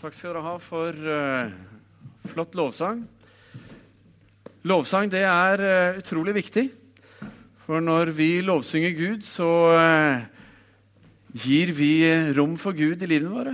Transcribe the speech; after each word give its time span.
Takk 0.00 0.14
skal 0.16 0.30
dere 0.32 0.40
ha 0.40 0.54
for 0.56 0.96
uh, 0.96 1.50
flott 2.30 2.54
lovsang. 2.56 3.02
Lovsang 4.64 5.10
det 5.12 5.26
er 5.28 5.60
uh, 5.60 5.98
utrolig 6.00 6.32
viktig. 6.38 6.62
For 7.66 7.84
når 7.84 8.14
vi 8.16 8.30
lovsynger 8.40 8.94
Gud, 8.96 9.26
så 9.28 9.48
uh, 9.76 10.22
gir 11.36 11.74
vi 11.76 11.90
rom 12.32 12.54
for 12.56 12.72
Gud 12.78 13.04
i 13.04 13.10
livene 13.10 13.34
våre. 13.34 13.52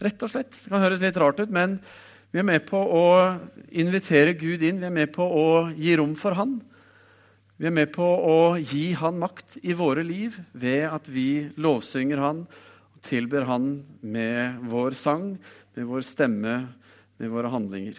Rett 0.00 0.24
og 0.24 0.32
slett. 0.32 0.56
Det 0.56 0.72
kan 0.72 0.80
høres 0.80 1.02
litt 1.04 1.18
rart 1.20 1.42
ut, 1.44 1.52
men 1.52 1.74
vi 2.32 2.40
er 2.40 2.48
med 2.48 2.64
på 2.70 2.80
å 2.80 3.04
invitere 3.68 4.32
Gud 4.40 4.64
inn. 4.64 4.80
Vi 4.80 4.88
er 4.88 4.96
med 4.96 5.12
på 5.12 5.28
å 5.28 5.66
gi 5.76 5.92
rom 6.00 6.16
for 6.16 6.38
Han. 6.40 6.56
Vi 7.60 7.68
er 7.68 7.76
med 7.82 7.92
på 7.92 8.06
å 8.06 8.38
gi 8.56 8.94
Han 8.96 9.20
makt 9.20 9.60
i 9.60 9.76
våre 9.76 10.08
liv 10.08 10.40
ved 10.56 10.88
at 10.88 11.12
vi 11.12 11.50
lovsynger 11.60 12.24
Han 12.24 12.42
og 12.96 13.04
tilber 13.04 13.44
Han 13.44 13.84
med 14.00 14.64
vår 14.72 14.96
sang, 14.96 15.34
med 15.76 15.84
vår 15.90 16.04
stemme, 16.08 16.52
med 17.20 17.28
våre 17.28 17.50
handlinger. 17.52 17.98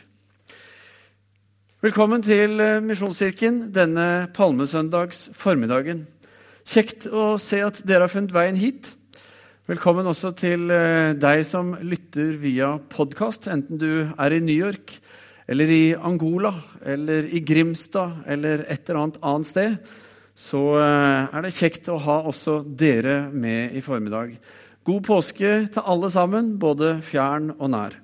Velkommen 1.85 2.23
til 2.25 2.57
eh, 2.57 2.79
Misjonskirken 2.81 3.67
denne 3.75 4.31
palmesøndags 4.33 5.27
formiddagen. 5.37 6.07
Kjekt 6.65 7.05
å 7.05 7.35
se 7.37 7.61
at 7.61 7.83
dere 7.85 8.07
har 8.07 8.13
funnet 8.13 8.33
veien 8.33 8.57
hit. 8.57 8.89
Velkommen 9.69 10.09
også 10.09 10.33
til 10.39 10.73
eh, 10.73 11.13
deg 11.21 11.43
som 11.45 11.75
lytter 11.85 12.33
via 12.41 12.73
podkast, 12.89 13.45
enten 13.53 13.77
du 13.77 13.91
er 14.09 14.33
i 14.33 14.41
New 14.41 14.57
York 14.57 14.97
eller 15.45 15.69
i 15.69 15.83
Angola 15.93 16.55
eller 16.81 17.29
i 17.29 17.45
Grimstad 17.45 18.23
eller 18.25 18.65
et 18.65 18.89
eller 18.89 19.03
annet 19.03 19.21
annet 19.21 19.53
sted. 19.53 19.77
Så 20.33 20.63
eh, 20.81 21.29
er 21.29 21.45
det 21.45 21.57
kjekt 21.61 21.93
å 21.93 22.01
ha 22.01 22.23
også 22.33 22.63
dere 22.65 23.27
med 23.29 23.77
i 23.77 23.85
formiddag. 23.85 24.33
God 24.87 25.03
påske 25.03 25.53
til 25.67 25.83
alle 25.83 26.09
sammen, 26.11 26.53
både 26.59 27.01
fjern 27.03 27.51
og 27.57 27.71
nær. 27.73 27.97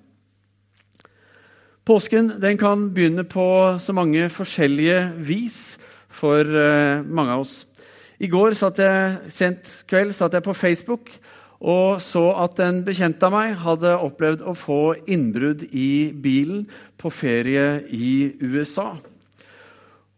Påsken 1.87 2.34
den 2.43 2.57
kan 2.59 2.90
begynne 2.95 3.23
på 3.27 3.45
så 3.79 3.95
mange 3.95 4.27
forskjellige 4.31 4.98
vis 5.23 5.77
for 6.12 6.43
uh, 6.43 7.03
mange 7.03 7.31
av 7.35 7.45
oss. 7.45 7.55
I 8.20 8.27
går 8.31 8.55
satt 8.59 8.79
jeg, 8.84 9.31
sent 9.31 9.71
kveld 9.87 10.12
satt 10.15 10.35
jeg 10.35 10.43
på 10.43 10.55
Facebook 10.55 11.12
og 11.63 12.01
så 12.03 12.25
at 12.43 12.59
en 12.59 12.81
bekjent 12.84 13.23
av 13.23 13.31
meg 13.31 13.55
hadde 13.63 13.95
opplevd 14.03 14.43
å 14.43 14.51
få 14.55 14.81
innbrudd 15.07 15.63
i 15.71 16.12
bilen 16.12 16.65
på 16.99 17.12
ferie 17.12 17.79
i 17.95 18.34
USA. 18.43 18.90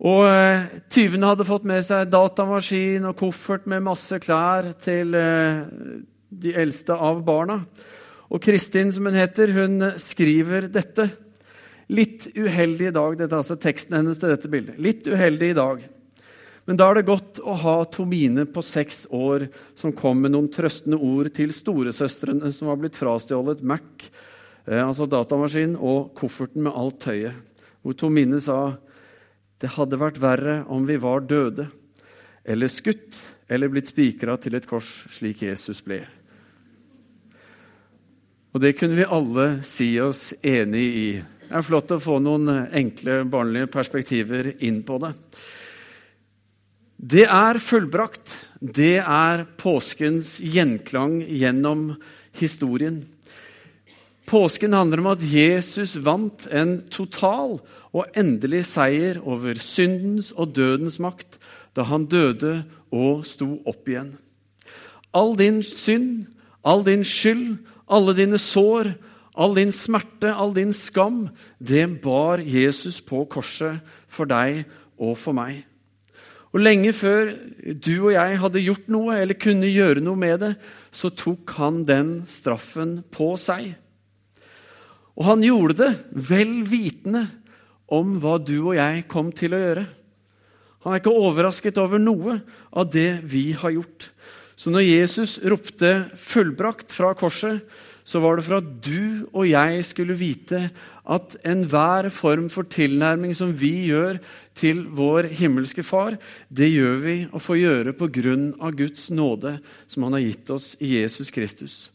Og 0.01 0.25
uh, 0.25 0.65
Tyvene 0.89 1.29
hadde 1.29 1.45
fått 1.45 1.69
med 1.69 1.85
seg 1.85 2.09
datamaskin 2.09 3.05
og 3.05 3.17
koffert 3.21 3.69
med 3.69 3.85
masse 3.85 4.17
klær 4.21 4.73
til 4.81 5.13
uh, 5.13 5.61
de 6.41 6.55
eldste 6.57 6.95
av 6.95 7.21
barna. 7.25 7.61
Og 8.33 8.41
Kristin, 8.41 8.91
som 8.93 9.05
hun 9.07 9.17
heter, 9.17 9.53
hun 9.53 9.91
skriver 10.01 10.69
dette. 10.71 11.09
Litt 11.93 12.27
uheldig 12.33 12.89
i 12.89 12.95
dag. 12.95 13.17
Dette 13.19 13.31
er 13.35 13.43
altså 13.43 13.59
teksten 13.61 13.99
hennes 13.99 14.17
til 14.19 14.31
dette 14.33 14.49
bildet. 14.49 14.79
Litt 14.81 15.05
uheldig 15.07 15.51
i 15.53 15.57
dag. 15.57 15.83
Men 16.65 16.79
da 16.81 16.87
er 16.89 16.97
det 16.97 17.05
godt 17.05 17.39
å 17.45 17.53
ha 17.61 17.75
Tomine 17.93 18.47
på 18.49 18.63
seks 18.65 19.03
år 19.13 19.45
som 19.77 19.93
kom 19.93 20.23
med 20.23 20.33
noen 20.33 20.49
trøstende 20.49 20.97
ord 20.97 21.29
til 21.37 21.53
storesøstrene 21.53 22.49
som 22.53 22.71
var 22.71 22.79
blitt 22.81 22.97
frastjålet 22.97 23.61
Mac, 23.61 24.07
eh, 24.65 24.81
altså 24.81 25.05
datamaskinen, 25.05 25.77
og 25.77 26.15
kofferten 26.17 26.65
med 26.65 26.73
alt 26.73 27.03
tøyet. 27.05 27.37
Hvor 27.85 27.93
Tomine 27.93 28.41
sa 28.41 28.79
det 29.61 29.75
hadde 29.77 30.01
vært 30.01 30.17
verre 30.19 30.57
om 30.73 30.87
vi 30.89 30.97
var 30.97 31.21
døde, 31.29 31.69
eller 32.43 32.69
skutt, 32.69 33.13
eller 33.45 33.69
blitt 33.69 33.93
spikra 33.93 34.39
til 34.41 34.57
et 34.57 34.65
kors 34.65 34.89
slik 35.13 35.45
Jesus 35.45 35.83
ble. 35.85 36.01
Og 38.55 38.61
det 38.63 38.77
kunne 38.79 38.95
vi 38.95 39.03
alle 39.03 39.45
si 39.67 39.89
oss 39.99 40.29
enig 40.39 40.83
i. 40.95 41.09
Det 41.19 41.57
er 41.59 41.65
flott 41.67 41.89
å 41.91 41.99
få 41.99 42.21
noen 42.23 42.47
enkle, 42.71 43.25
barnlige 43.27 43.67
perspektiver 43.73 44.47
inn 44.63 44.77
på 44.87 44.95
det. 45.03 45.09
Det 46.95 47.25
er 47.27 47.59
fullbrakt. 47.59 48.31
Det 48.55 49.01
er 49.03 49.43
påskens 49.59 50.37
gjenklang 50.39 51.17
gjennom 51.27 51.89
historien. 52.39 53.01
Påsken 54.23 54.73
handler 54.73 55.03
om 55.03 55.11
at 55.11 55.27
Jesus 55.27 55.97
vant 55.99 56.47
en 56.47 56.77
total 56.87 57.59
og 57.91 58.07
endelig 58.15 58.69
seier 58.71 59.19
over 59.19 59.59
syndens 59.59 60.31
og 60.31 60.55
dødens 60.55 61.01
makt 61.03 61.41
da 61.75 61.89
han 61.91 62.07
døde 62.07 62.61
og 62.95 63.27
sto 63.27 63.51
opp 63.67 63.91
igjen. 63.91 64.13
All 65.11 65.35
din 65.35 65.59
synd, 65.59 66.29
all 66.63 66.87
din 66.87 67.03
skyld 67.03 67.57
alle 67.85 68.15
dine 68.17 68.39
sår, 68.41 68.93
all 69.35 69.55
din 69.57 69.73
smerte, 69.75 70.31
all 70.31 70.53
din 70.55 70.73
skam, 70.73 71.29
det 71.59 71.85
bar 72.03 72.41
Jesus 72.41 73.01
på 73.05 73.25
korset 73.29 73.83
for 74.07 74.29
deg 74.29 74.63
og 74.97 75.17
for 75.19 75.35
meg. 75.37 75.63
Og 76.55 76.61
Lenge 76.63 76.93
før 76.95 77.33
du 77.83 77.93
og 78.07 78.13
jeg 78.15 78.37
hadde 78.39 78.63
gjort 78.63 78.85
noe 78.93 79.17
eller 79.19 79.35
kunne 79.35 79.67
gjøre 79.67 80.03
noe 80.03 80.15
med 80.15 80.39
det, 80.39 80.53
så 80.87 81.11
tok 81.11 81.51
han 81.57 81.81
den 81.87 82.21
straffen 82.31 83.01
på 83.11 83.33
seg. 83.41 83.73
Og 85.19 85.27
han 85.27 85.43
gjorde 85.43 85.75
det 85.81 85.91
vel 86.29 86.61
vitende 86.67 87.25
om 87.91 88.15
hva 88.23 88.37
du 88.39 88.55
og 88.61 88.77
jeg 88.77 89.03
kom 89.11 89.33
til 89.35 89.55
å 89.55 89.61
gjøre. 89.61 89.85
Han 90.85 90.93
er 90.93 91.01
ikke 91.01 91.17
overrasket 91.27 91.79
over 91.81 91.99
noe 91.99 92.39
av 92.71 92.87
det 92.93 93.09
vi 93.27 93.49
har 93.57 93.75
gjort. 93.75 94.09
Så 94.55 94.71
når 94.71 94.87
Jesus 94.87 95.39
ropte 95.43 96.09
'fullbrakt' 96.15 96.91
fra 96.95 97.13
korset, 97.13 97.61
så 98.05 98.21
var 98.21 98.37
det 98.37 98.45
for 98.45 98.61
at 98.61 98.67
du 98.85 99.25
og 99.33 99.47
jeg 99.49 99.81
skulle 99.85 100.13
vite 100.13 100.69
at 101.09 101.37
enhver 101.45 102.09
form 102.13 102.49
for 102.53 102.67
tilnærming 102.69 103.33
som 103.35 103.49
vi 103.49 103.89
gjør 103.89 104.19
til 104.55 104.83
vår 104.93 105.31
himmelske 105.33 105.83
Far, 105.83 106.17
det 106.49 106.69
gjør 106.69 107.01
vi 107.01 107.15
og 107.31 107.41
får 107.41 107.57
gjøre 107.57 107.93
på 107.97 108.09
grunn 108.13 108.53
av 108.61 108.77
Guds 108.77 109.09
nåde 109.09 109.57
som 109.87 110.05
Han 110.05 110.13
har 110.13 110.25
gitt 110.25 110.49
oss 110.53 110.75
i 110.79 111.01
Jesus 111.01 111.33
Kristus. 111.33 111.89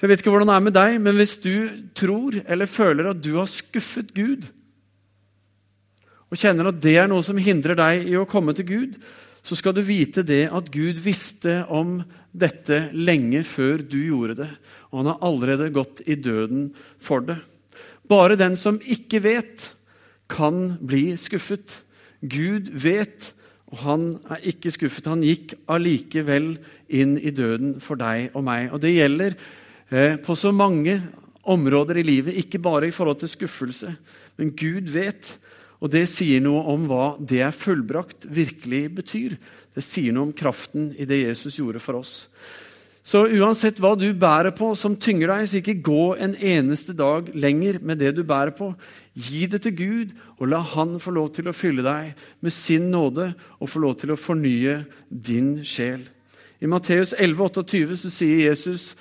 Jeg 0.00 0.10
vet 0.10 0.20
ikke 0.20 0.30
hvordan 0.34 0.50
det 0.50 0.54
er 0.54 0.64
med 0.66 0.74
deg, 0.76 0.96
men 1.00 1.16
hvis 1.16 1.38
du 1.40 1.54
tror 1.96 2.36
eller 2.44 2.68
føler 2.68 3.08
at 3.08 3.22
du 3.24 3.38
har 3.38 3.48
skuffet 3.48 4.10
Gud, 4.14 4.44
og 6.28 6.40
kjenner 6.40 6.68
at 6.68 6.80
det 6.82 6.96
er 6.98 7.06
noe 7.08 7.22
som 7.24 7.38
hindrer 7.40 7.78
deg 7.78 8.08
i 8.10 8.16
å 8.18 8.26
komme 8.28 8.52
til 8.58 8.66
Gud, 8.68 8.98
så 9.44 9.56
skal 9.58 9.76
du 9.76 9.82
vite 9.84 10.24
det 10.24 10.46
at 10.48 10.70
Gud 10.72 10.98
visste 11.04 11.62
om 11.68 11.98
dette 12.32 12.88
lenge 12.96 13.42
før 13.46 13.82
du 13.84 13.98
gjorde 14.00 14.38
det. 14.40 14.50
Og 14.90 15.02
han 15.02 15.10
har 15.12 15.24
allerede 15.28 15.72
gått 15.74 16.00
i 16.08 16.16
døden 16.16 16.70
for 17.02 17.24
det. 17.28 17.36
Bare 18.08 18.38
den 18.40 18.56
som 18.60 18.80
ikke 18.80 19.20
vet, 19.24 19.68
kan 20.32 20.78
bli 20.80 21.12
skuffet. 21.20 21.76
Gud 22.24 22.70
vet, 22.72 23.34
og 23.68 23.82
han 23.84 24.06
er 24.32 24.48
ikke 24.48 24.72
skuffet. 24.72 25.10
Han 25.12 25.24
gikk 25.24 25.52
allikevel 25.68 26.54
inn 26.88 27.18
i 27.20 27.32
døden 27.34 27.76
for 27.84 28.00
deg 28.00 28.32
og 28.32 28.46
meg. 28.48 28.70
Og 28.72 28.80
det 28.80 28.94
gjelder 28.94 29.36
eh, 29.92 30.16
på 30.24 30.36
så 30.40 30.54
mange 30.56 31.02
områder 31.44 32.00
i 32.00 32.06
livet, 32.06 32.40
ikke 32.40 32.62
bare 32.64 32.88
i 32.88 32.94
forhold 32.96 33.20
til 33.20 33.32
skuffelse. 33.34 33.92
Men 34.40 34.54
Gud 34.56 34.88
vet, 34.94 35.34
og 35.84 35.92
det 35.92 36.06
sier 36.08 36.40
noe 36.40 36.62
om 36.72 36.86
hva 36.88 37.14
det 37.20 37.42
er 37.44 37.52
fullbrakt 37.52 38.24
virkelig 38.32 38.86
betyr. 39.02 39.34
Det 39.76 39.84
sier 39.84 40.14
noe 40.16 40.30
om 40.30 40.36
kraften 40.36 40.94
i 40.96 41.04
det 41.04 41.18
Jesus 41.26 41.58
gjorde 41.60 41.82
for 41.84 42.00
oss. 42.00 42.14
Så 43.04 43.26
uansett 43.36 43.82
hva 43.84 43.90
du 44.00 44.06
bærer 44.16 44.54
på 44.56 44.70
som 44.80 44.94
tynger 44.96 45.28
deg, 45.28 45.42
så 45.44 45.58
ikke 45.58 45.82
gå 45.84 46.04
en 46.24 46.32
eneste 46.40 46.94
dag 46.96 47.28
lenger 47.36 47.82
med 47.84 48.00
det 48.00 48.14
du 48.16 48.22
bærer 48.24 48.54
på. 48.56 48.70
Gi 49.12 49.44
det 49.52 49.60
til 49.66 49.76
Gud, 49.76 50.14
og 50.40 50.48
la 50.48 50.62
Han 50.72 50.96
få 50.96 51.12
lov 51.12 51.34
til 51.36 51.50
å 51.50 51.56
fylle 51.56 51.84
deg 51.84 52.14
med 52.40 52.56
sin 52.56 52.88
nåde 52.94 53.34
og 53.58 53.68
få 53.68 53.84
lov 53.84 53.98
til 54.00 54.14
å 54.14 54.20
fornye 54.20 54.78
din 55.12 55.58
sjel. 55.68 56.08
I 56.64 56.70
Matteus 56.70 57.12
11, 57.12 57.44
28 57.60 58.00
så 58.06 58.08
sier 58.08 58.48
Jesus, 58.48 58.96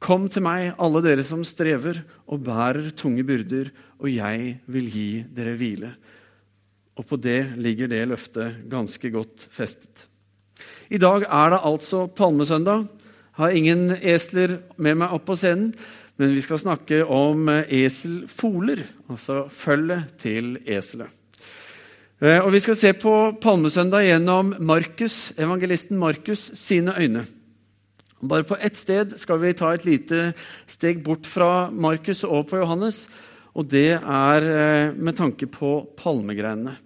'Kom 0.00 0.28
til 0.28 0.42
meg, 0.42 0.74
alle 0.78 1.02
dere 1.02 1.24
som 1.24 1.44
strever 1.44 2.04
og 2.28 2.44
bærer 2.44 2.90
tunge 2.96 3.24
byrder, 3.24 3.70
og 4.00 4.08
jeg 4.08 4.60
vil 4.66 4.90
gi 4.90 5.24
dere 5.32 5.56
hvile.' 5.56 6.09
Og 7.00 7.06
på 7.08 7.16
det 7.16 7.54
ligger 7.56 7.88
det 7.88 8.02
løftet 8.10 8.58
ganske 8.68 9.10
godt 9.14 9.46
festet. 9.48 10.04
I 10.92 10.98
dag 11.00 11.24
er 11.24 11.54
det 11.54 11.60
altså 11.64 12.04
palmesøndag. 12.12 12.84
Jeg 13.30 13.40
har 13.40 13.56
ingen 13.56 13.94
esler 13.96 14.58
med 14.76 14.98
meg 15.00 15.14
opp 15.16 15.24
på 15.30 15.36
scenen, 15.40 15.70
men 16.20 16.34
vi 16.36 16.42
skal 16.44 16.60
snakke 16.60 16.98
om 17.08 17.48
eselfoler, 17.48 18.82
altså 19.08 19.46
følget 19.48 20.18
til 20.20 20.58
eselet. 20.68 21.08
Eh, 22.20 22.36
og 22.36 22.52
Vi 22.52 22.60
skal 22.60 22.76
se 22.76 22.92
på 22.92 23.14
palmesøndag 23.40 24.04
gjennom 24.04 24.52
Markus, 24.60 25.32
evangelisten 25.40 25.96
Markus 25.96 26.50
sine 26.52 26.92
øyne. 27.00 27.24
Bare 28.20 28.44
på 28.44 28.60
ett 28.60 28.76
sted 28.76 29.16
skal 29.16 29.40
vi 29.40 29.54
ta 29.56 29.72
et 29.72 29.86
lite 29.88 30.34
steg 30.68 31.00
bort 31.04 31.24
fra 31.24 31.70
Markus 31.70 32.24
og 32.24 32.30
over 32.30 32.42
på 32.50 32.60
Johannes. 32.60 33.08
Og 33.56 33.64
det 33.70 33.96
er 33.96 34.50
eh, 34.52 34.92
med 34.92 35.16
tanke 35.16 35.48
på 35.48 35.88
palmegrenene. 35.96 36.76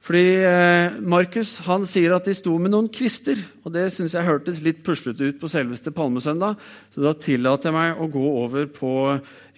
Fordi 0.00 0.24
eh, 0.40 0.96
Markus 1.04 1.58
han 1.66 1.84
sier 1.88 2.14
at 2.16 2.24
de 2.24 2.32
sto 2.36 2.54
med 2.62 2.72
noen 2.72 2.88
kvister. 2.92 3.36
og 3.64 3.74
Det 3.74 3.84
synes 3.92 4.16
jeg 4.16 4.26
hørtes 4.26 4.62
litt 4.64 4.80
puslete 4.86 5.28
ut 5.28 5.40
på 5.42 5.50
selveste 5.52 5.92
palmesøndag. 5.92 6.56
Så 6.94 7.04
da 7.04 7.12
tillater 7.20 7.68
jeg 7.68 7.76
meg 7.76 8.00
å 8.00 8.08
gå 8.12 8.26
over 8.40 8.66
på 8.72 8.92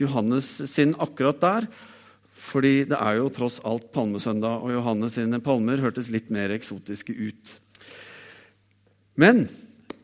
Johannes 0.03 0.51
sin 0.73 0.97
akkurat 0.99 1.41
der. 1.43 1.71
Fordi 2.43 2.83
det 2.91 2.99
er 2.99 3.21
jo 3.21 3.31
tross 3.33 3.61
alt 3.65 3.93
palmesøndag, 3.95 4.65
og 4.67 4.75
Johannes 4.75 5.15
sine 5.15 5.39
palmer 5.41 5.81
hørtes 5.81 6.11
litt 6.11 6.33
mer 6.35 6.51
eksotiske 6.51 7.15
ut. 7.15 7.53
Men 9.23 9.45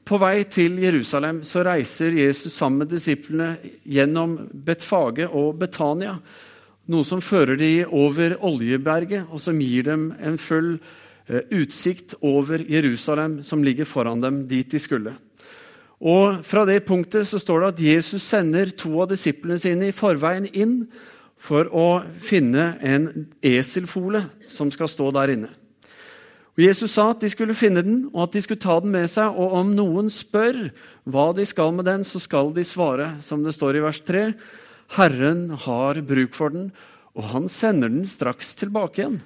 på 0.08 0.16
vei 0.22 0.44
til 0.48 0.78
Jerusalem 0.80 1.42
så 1.44 1.64
reiser 1.66 2.14
Jesus 2.16 2.54
sammen 2.54 2.84
med 2.84 2.94
disiplene 2.94 3.72
gjennom 3.84 4.38
Betfage 4.52 5.26
og 5.28 5.58
Betania 5.60 6.14
noe 6.88 7.04
som 7.04 7.22
fører 7.24 7.58
de 7.60 7.72
over 7.84 8.36
Oljeberget, 8.44 9.28
og 9.28 9.40
som 9.42 9.60
gir 9.60 9.86
dem 9.90 10.10
en 10.24 10.38
full 10.40 10.76
eh, 11.28 11.44
utsikt 11.52 12.16
over 12.24 12.64
Jerusalem, 12.64 13.42
som 13.44 13.64
ligger 13.64 13.88
foran 13.88 14.24
dem 14.24 14.46
dit 14.48 14.70
de 14.70 14.80
skulle. 14.82 15.14
Og 15.98 16.44
Fra 16.46 16.64
det 16.64 16.84
punktet 16.86 17.26
så 17.26 17.40
står 17.42 17.60
det 17.60 17.68
at 17.68 17.84
Jesus 17.84 18.22
sender 18.22 18.70
to 18.70 19.00
av 19.02 19.10
disiplene 19.10 19.58
sine 19.58 19.90
i 19.90 19.96
forveien 19.96 20.46
inn 20.52 20.84
for 21.38 21.70
å 21.70 22.02
finne 22.18 22.76
en 22.82 23.28
eselfole 23.42 24.24
som 24.50 24.70
skal 24.74 24.90
stå 24.90 25.10
der 25.14 25.34
inne. 25.34 25.50
Og 26.58 26.64
Jesus 26.64 26.96
sa 26.96 27.12
at 27.12 27.20
de 27.22 27.30
skulle 27.30 27.54
finne 27.54 27.84
den, 27.86 27.98
og 28.10 28.24
at 28.24 28.32
de 28.34 28.40
skulle 28.42 28.62
ta 28.62 28.80
den 28.82 28.90
med 28.90 29.06
seg. 29.10 29.30
Og 29.30 29.52
om 29.60 29.68
noen 29.70 30.08
spør 30.10 30.72
hva 31.06 31.28
de 31.36 31.44
skal 31.46 31.70
med 31.76 31.86
den, 31.86 32.02
så 32.02 32.18
skal 32.18 32.50
de 32.54 32.64
svare, 32.66 33.12
som 33.22 33.44
det 33.46 33.54
står 33.54 33.78
i 33.78 33.82
vers 33.84 34.00
3. 34.02 34.24
Herren 34.96 35.50
har 35.66 36.00
bruk 36.06 36.36
for 36.36 36.54
den, 36.54 36.70
og 37.18 37.28
han 37.32 37.50
sender 37.52 37.90
den 37.92 38.06
straks 38.08 38.54
tilbake 38.56 39.02
igjen. 39.02 39.20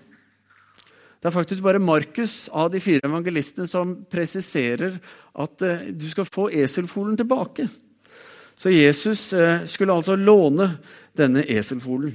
Det 1.23 1.31
er 1.31 1.37
faktisk 1.37 1.63
bare 1.63 1.79
Markus 1.79 2.49
av 2.51 2.73
de 2.73 2.81
fire 2.83 3.07
evangelistene 3.07 3.69
som 3.71 3.95
presiserer 4.11 4.97
at 5.39 5.63
eh, 5.63 5.85
du 5.95 6.09
skal 6.11 6.27
få 6.27 6.49
eselfolen 6.51 7.15
tilbake. 7.21 7.69
Så 8.59 8.73
Jesus 8.75 9.29
eh, 9.33 9.63
skulle 9.71 9.95
altså 9.95 10.17
låne 10.19 10.73
denne 11.15 11.45
eselfolen. 11.47 12.11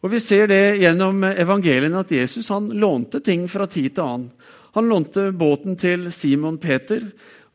Og 0.00 0.12
Vi 0.12 0.20
ser 0.20 0.48
det 0.52 0.80
gjennom 0.80 1.24
evangeliene 1.28 2.00
at 2.04 2.12
Jesus 2.12 2.48
han 2.52 2.68
lånte 2.76 3.22
ting 3.24 3.46
fra 3.48 3.66
tid 3.68 3.94
til 3.96 4.04
annen. 4.04 4.30
Han 4.76 4.86
lånte 4.88 5.30
båten 5.34 5.74
til 5.80 6.10
Simon 6.14 6.60
Peter, 6.60 7.02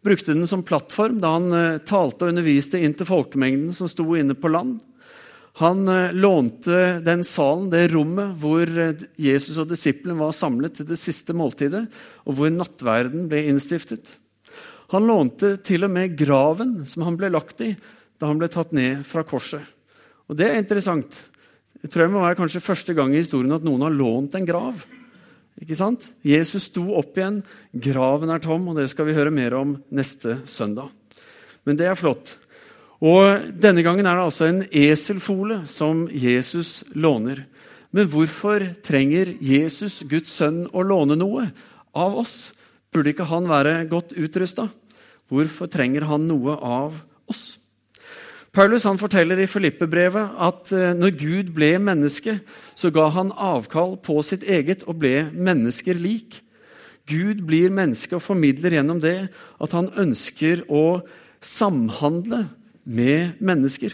brukte 0.06 0.34
den 0.34 0.48
som 0.50 0.66
plattform 0.66 1.22
da 1.22 1.36
han 1.38 1.54
eh, 1.54 1.78
talte 1.86 2.26
og 2.26 2.34
underviste 2.34 2.82
inn 2.82 2.98
til 2.98 3.10
folkemengden 3.10 3.70
som 3.74 3.90
sto 3.90 4.06
inne 4.18 4.34
på 4.34 4.50
land. 4.50 4.80
Han 5.62 5.88
eh, 5.88 6.14
lånte 6.14 7.00
den 7.06 7.24
salen, 7.24 7.70
det 7.72 7.88
rommet, 7.94 8.36
hvor 8.42 8.68
eh, 8.68 9.06
Jesus 9.16 9.60
og 9.62 9.70
disiplene 9.72 10.20
var 10.20 10.36
samlet 10.36 10.80
til 10.80 10.90
det 10.90 11.00
siste 11.00 11.36
måltidet, 11.38 11.86
og 12.28 12.38
hvor 12.38 12.52
nattverden 12.52 13.30
ble 13.32 13.46
innstiftet. 13.52 14.18
Han 14.94 15.08
lånte 15.08 15.56
til 15.66 15.88
og 15.88 15.94
med 15.96 16.18
graven 16.20 16.82
som 16.88 17.08
han 17.08 17.16
ble 17.20 17.32
lagt 17.34 17.64
i 17.64 17.72
da 18.20 18.30
han 18.30 18.40
ble 18.40 18.50
tatt 18.52 18.76
ned 18.76 19.02
fra 19.08 19.24
korset. 19.28 19.64
Og 20.28 20.38
Det 20.38 20.50
er 20.50 20.60
interessant. 20.60 21.16
Jeg 21.82 21.92
tror 21.92 22.06
jeg 22.06 22.14
må 22.16 22.22
være 22.24 22.38
kanskje 22.40 22.64
første 22.64 22.94
gang 22.98 23.14
i 23.14 23.22
historien 23.22 23.56
at 23.56 23.66
noen 23.66 23.84
har 23.86 23.94
lånt 23.94 24.36
en 24.36 24.48
grav. 24.48 24.86
Ikke 25.62 25.78
sant? 25.80 26.08
Jesus 26.26 26.68
sto 26.68 26.84
opp 27.00 27.16
igjen, 27.16 27.44
graven 27.72 28.32
er 28.34 28.42
tom, 28.44 28.68
og 28.72 28.80
det 28.80 28.90
skal 28.92 29.08
vi 29.08 29.16
høre 29.16 29.32
mer 29.32 29.56
om 29.56 29.76
neste 29.96 30.42
søndag. 30.50 30.90
Men 31.64 31.80
det 31.80 31.88
er 31.88 32.00
flott. 32.00 32.36
Og 33.06 33.52
Denne 33.62 33.84
gangen 33.86 34.08
er 34.08 34.18
det 34.18 34.26
altså 34.26 34.48
en 34.50 34.64
eselfole 34.74 35.62
som 35.70 36.08
Jesus 36.10 36.80
låner. 36.98 37.44
Men 37.94 38.10
hvorfor 38.10 38.64
trenger 38.84 39.36
Jesus, 39.40 40.02
Guds 40.10 40.34
sønn, 40.34 40.66
å 40.74 40.82
låne 40.84 41.18
noe 41.20 41.50
av 41.96 42.18
oss? 42.24 42.50
Burde 42.92 43.14
ikke 43.14 43.28
han 43.30 43.48
være 43.48 43.84
godt 43.92 44.16
utrusta? 44.18 44.68
Hvorfor 45.30 45.70
trenger 45.72 46.08
han 46.10 46.26
noe 46.28 46.58
av 46.58 46.98
oss? 47.30 47.60
Paulus 48.56 48.86
han 48.88 49.00
forteller 49.00 49.42
i 49.44 49.50
Filippe-brevet 49.52 50.38
at 50.48 50.72
eh, 50.72 50.94
når 50.96 51.16
Gud 51.20 51.54
ble 51.56 51.74
menneske, 51.84 52.38
så 52.72 52.92
ga 52.96 53.10
han 53.12 53.34
avkall 53.36 53.98
på 54.00 54.22
sitt 54.24 54.46
eget 54.48 54.86
og 54.88 55.02
ble 55.02 55.26
mennesker 55.36 56.00
lik. 56.00 56.40
Gud 57.06 57.44
blir 57.46 57.74
menneske 57.76 58.16
og 58.16 58.24
formidler 58.24 58.78
gjennom 58.78 59.02
det 59.04 59.18
at 59.62 59.76
han 59.76 59.92
ønsker 60.00 60.64
å 60.72 61.04
samhandle 61.44 62.46
med 62.86 63.42
mennesker. 63.44 63.94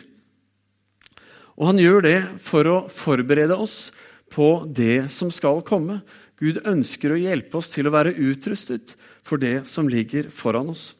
Og 1.57 1.71
han 1.71 1.81
gjør 1.81 2.05
det 2.05 2.17
for 2.43 2.67
å 2.69 2.77
forberede 2.91 3.57
oss 3.57 3.91
på 4.31 4.63
det 4.67 5.11
som 5.11 5.31
skal 5.33 5.63
komme. 5.67 5.99
Gud 6.41 6.63
ønsker 6.65 7.13
å 7.13 7.19
hjelpe 7.19 7.59
oss 7.59 7.69
til 7.73 7.87
å 7.87 7.93
være 7.93 8.15
utrustet 8.17 8.95
for 9.21 9.41
det 9.41 9.61
som 9.69 9.89
ligger 9.91 10.31
foran 10.33 10.71
oss. 10.73 10.91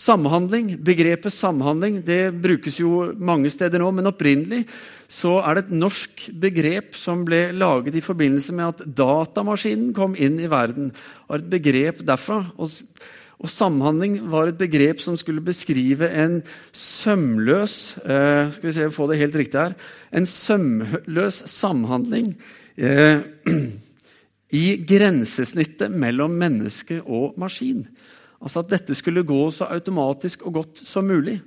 Samhandling, 0.00 0.76
Begrepet 0.86 1.34
samhandling 1.34 1.98
det 2.06 2.30
brukes 2.40 2.78
jo 2.78 3.10
mange 3.18 3.50
steder 3.52 3.82
nå, 3.82 3.90
men 3.92 4.08
opprinnelig 4.08 4.62
så 5.10 5.40
er 5.42 5.58
det 5.58 5.64
et 5.66 5.78
norsk 5.82 6.22
begrep 6.40 6.94
som 6.98 7.24
ble 7.26 7.48
laget 7.58 7.98
i 7.98 8.04
forbindelse 8.04 8.54
med 8.54 8.70
at 8.70 8.84
datamaskinen 9.00 9.90
kom 9.96 10.14
inn 10.14 10.38
i 10.40 10.50
verden. 10.50 10.92
Det 10.94 11.34
er 11.34 11.42
et 11.42 11.50
begrep 11.56 12.04
derfra. 12.06 12.44
og 12.56 12.70
og 13.40 13.48
samhandling 13.48 14.18
var 14.28 14.50
et 14.50 14.58
begrep 14.60 15.00
som 15.00 15.16
skulle 15.16 15.40
beskrive 15.44 16.10
en 16.12 16.40
sømløs 16.76 17.76
eh, 18.04 18.50
skal 18.52 18.66
vi 18.68 18.74
se, 18.76 18.88
få 18.92 19.06
det 19.08 19.20
helt 19.22 19.38
riktig 19.40 19.60
her, 19.60 19.76
en 20.12 20.26
sømløs 20.28 21.42
samhandling 21.48 22.34
eh, 22.76 23.22
i 24.62 24.66
grensesnittet 24.84 25.92
mellom 25.94 26.34
menneske 26.36 26.98
og 27.00 27.38
maskin. 27.40 27.86
Altså 28.40 28.60
at 28.60 28.74
dette 28.74 28.96
skulle 28.98 29.24
gå 29.24 29.40
så 29.54 29.70
automatisk 29.72 30.44
og 30.44 30.58
godt 30.60 30.82
som 30.84 31.08
mulig. 31.08 31.38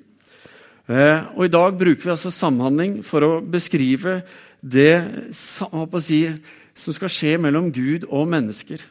Eh, 0.90 1.20
og 1.38 1.46
I 1.46 1.54
dag 1.54 1.78
bruker 1.78 2.08
vi 2.08 2.16
altså 2.16 2.34
samhandling 2.34 2.98
for 3.06 3.28
å 3.28 3.38
beskrive 3.46 4.22
det 4.64 5.30
si, 5.34 6.24
som 6.74 6.96
skal 6.96 7.12
skje 7.12 7.38
mellom 7.38 7.70
Gud 7.76 8.10
og 8.10 8.28
mennesker. 8.34 8.82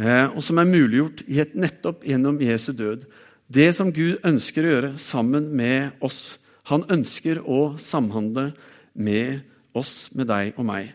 Eh, 0.00 0.28
og 0.32 0.40
som 0.44 0.60
er 0.60 0.70
muliggjort 0.70 1.24
nettopp 1.58 2.06
gjennom 2.08 2.40
Jesu 2.40 2.72
død. 2.72 3.04
Det 3.52 3.68
som 3.76 3.92
Gud 3.92 4.22
ønsker 4.24 4.64
å 4.64 4.72
gjøre 4.72 4.92
sammen 5.02 5.50
med 5.56 5.98
oss. 6.00 6.38
Han 6.70 6.86
ønsker 6.92 7.42
å 7.44 7.74
samhandle 7.80 8.52
med 8.94 9.42
oss, 9.76 10.08
med 10.16 10.30
deg 10.30 10.56
og 10.56 10.66
meg. 10.68 10.92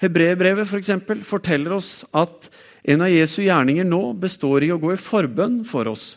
Hebreerbrevet 0.00 0.68
for 0.70 0.78
eksempel, 0.78 1.24
forteller 1.26 1.74
oss 1.76 2.04
at 2.16 2.48
en 2.88 3.02
av 3.04 3.12
Jesu 3.12 3.42
gjerninger 3.42 3.84
nå 3.84 4.14
består 4.20 4.64
i 4.64 4.70
å 4.72 4.78
gå 4.80 4.94
i 4.94 5.00
forbønn 5.00 5.60
for 5.68 5.90
oss. 5.90 6.16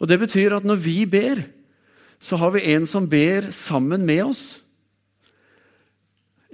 Og 0.00 0.08
Det 0.08 0.20
betyr 0.20 0.56
at 0.56 0.64
når 0.64 0.80
vi 0.80 0.98
ber, 1.08 1.42
så 2.20 2.38
har 2.40 2.54
vi 2.54 2.64
en 2.72 2.86
som 2.86 3.08
ber 3.08 3.50
sammen 3.50 4.06
med 4.06 4.24
oss. 4.24 4.44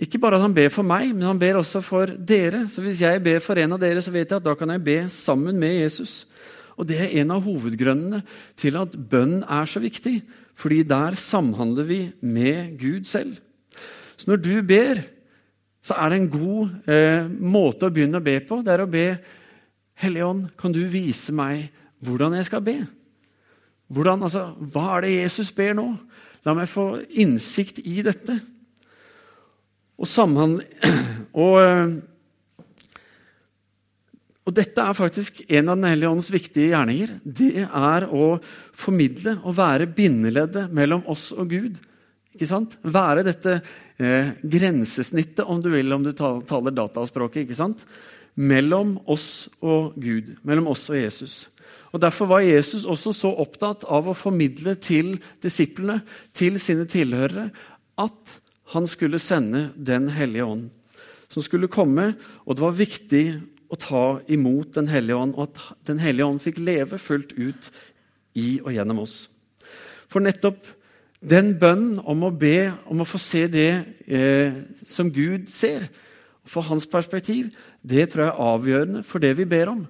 Ikke 0.01 0.19
bare 0.19 0.39
at 0.39 0.47
han 0.47 0.55
ber 0.57 0.71
for 0.73 0.87
meg, 0.87 1.11
men 1.13 1.27
han 1.29 1.41
ber 1.41 1.61
også 1.61 1.83
for 1.85 2.07
dere. 2.17 2.65
Så 2.69 2.81
Hvis 2.81 3.03
jeg 3.05 3.23
ber 3.23 3.41
for 3.45 3.59
en 3.61 3.73
av 3.77 3.81
dere, 3.81 4.03
så 4.03 4.11
vet 4.11 4.31
jeg 4.31 4.41
at 4.41 4.45
da 4.45 4.55
kan 4.57 4.71
jeg 4.73 4.85
be 4.85 4.99
sammen 5.09 5.59
med 5.61 5.83
Jesus. 5.83 6.27
Og 6.77 6.89
Det 6.89 6.99
er 6.99 7.21
en 7.21 7.31
av 7.31 7.43
hovedgrunnene 7.45 8.23
til 8.57 8.77
at 8.81 8.97
bønn 8.97 9.43
er 9.45 9.67
så 9.67 9.81
viktig. 9.81 10.23
Fordi 10.55 10.83
der 10.83 11.17
samhandler 11.17 11.85
vi 11.85 12.01
med 12.21 12.79
Gud 12.81 13.05
selv. 13.05 13.37
Så 14.17 14.31
når 14.31 14.37
du 14.37 14.63
ber, 14.63 15.03
så 15.83 15.95
er 15.99 16.09
det 16.09 16.19
en 16.21 16.31
god 16.31 16.69
eh, 16.87 17.29
måte 17.29 17.89
å 17.89 17.93
begynne 17.93 18.21
å 18.21 18.25
be 18.25 18.39
på. 18.41 18.63
Det 18.63 18.73
er 18.73 18.85
å 18.85 18.91
be 18.91 19.07
Hellige 19.99 20.27
Ånd, 20.27 20.49
kan 20.59 20.73
du 20.73 20.83
vise 20.89 21.33
meg 21.35 21.69
hvordan 22.03 22.35
jeg 22.35 22.49
skal 22.49 22.63
be? 22.65 22.77
Hvordan, 23.93 24.25
altså, 24.25 24.55
hva 24.73 24.97
er 24.97 25.05
det 25.05 25.17
Jesus 25.17 25.53
ber 25.55 25.75
nå? 25.79 25.89
La 26.47 26.55
meg 26.57 26.71
få 26.71 26.87
innsikt 27.23 27.83
i 27.85 28.01
dette. 28.03 28.39
Og 30.03 30.09
og, 31.43 31.55
eh, 31.63 31.93
og, 34.43 34.53
dette 34.57 34.83
er 34.83 34.99
faktisk 34.99 35.45
en 35.47 35.71
av 35.71 35.79
Den 35.79 35.89
hellige 35.93 36.11
ånds 36.11 36.31
viktige 36.33 36.73
gjerninger. 36.73 37.15
Det 37.23 37.67
er 37.69 38.09
å 38.11 38.35
formidle 38.75 39.39
og 39.45 39.57
være 39.61 39.87
bindeleddet 39.87 40.73
mellom 40.75 41.07
oss 41.07 41.31
og 41.37 41.55
Gud. 41.55 41.79
Ikke 42.33 42.49
sant? 42.51 42.79
Være 42.83 43.23
dette 43.27 43.61
eh, 44.01 44.35
grensesnittet, 44.43 45.45
om 45.47 45.63
du 45.63 45.71
vil, 45.71 45.93
om 45.95 46.03
du 46.03 46.13
taler 46.17 46.75
dataspråket. 46.75 47.45
ikke 47.45 47.61
sant? 47.61 47.87
Mellom 48.35 48.97
oss 49.13 49.49
og 49.61 49.95
Gud. 50.01 50.35
Mellom 50.43 50.71
oss 50.73 50.89
og 50.91 50.99
Jesus. 50.99 51.43
Og 51.93 52.01
Derfor 52.01 52.31
var 52.31 52.41
Jesus 52.41 52.87
også 52.89 53.13
så 53.15 53.31
opptatt 53.45 53.85
av 53.85 54.09
å 54.09 54.17
formidle 54.17 54.75
til 54.81 55.19
disiplene, 55.45 56.01
til 56.33 56.57
sine 56.59 56.89
tilhørere, 56.89 57.51
at 58.01 58.41
han 58.73 58.87
skulle 58.89 59.21
sende 59.21 59.71
Den 59.77 60.09
hellige 60.09 60.45
ånd, 60.45 60.71
som 61.29 61.43
skulle 61.43 61.69
komme. 61.69 62.15
Og 62.47 62.57
det 62.57 62.65
var 62.65 62.77
viktig 62.77 63.25
å 63.73 63.79
ta 63.81 64.05
imot 64.29 64.75
Den 64.75 64.89
hellige 64.89 65.17
ånd, 65.17 65.35
og 65.37 65.51
at 65.51 65.87
Den 65.87 65.99
hellige 65.99 66.27
ånd 66.27 66.41
fikk 66.41 66.59
leve 66.59 66.99
fullt 66.99 67.33
ut 67.37 67.71
i 68.35 68.61
og 68.65 68.73
gjennom 68.73 69.03
oss. 69.05 69.29
For 70.09 70.21
nettopp 70.25 70.67
den 71.23 71.55
bønnen 71.61 72.01
om 72.03 72.25
å 72.27 72.33
be, 72.35 72.73
om 72.91 73.01
å 73.01 73.07
få 73.07 73.21
se 73.23 73.47
det 73.47 73.71
eh, 74.07 74.57
som 74.89 75.13
Gud 75.13 75.51
ser, 75.53 75.89
For 76.43 76.67
hans 76.67 76.89
perspektiv 76.91 77.53
det 77.87 78.09
tror 78.11 78.25
jeg 78.25 78.33
er 78.33 78.47
avgjørende 78.51 79.03
for 79.07 79.23
det 79.23 79.37
vi 79.39 79.45
ber 79.47 79.69
om. 79.71 79.85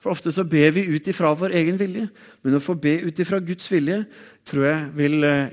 For 0.00 0.14
Ofte 0.14 0.32
så 0.32 0.44
ber 0.48 0.70
vi 0.72 0.86
ut 0.88 1.08
ifra 1.10 1.34
vår 1.36 1.52
egen 1.58 1.76
vilje, 1.76 2.06
men 2.42 2.56
å 2.56 2.62
få 2.64 2.78
be 2.80 2.94
ut 3.02 3.18
ifra 3.20 3.42
Guds 3.44 3.68
vilje 3.68 4.06
tror 4.48 4.64
jeg 4.64 4.86
vil 4.96 5.26
eh, 5.28 5.50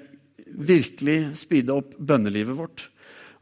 virkelig 0.56 1.36
speede 1.40 1.76
opp 1.76 1.96
bønnelivet 2.00 2.58
vårt 2.58 2.88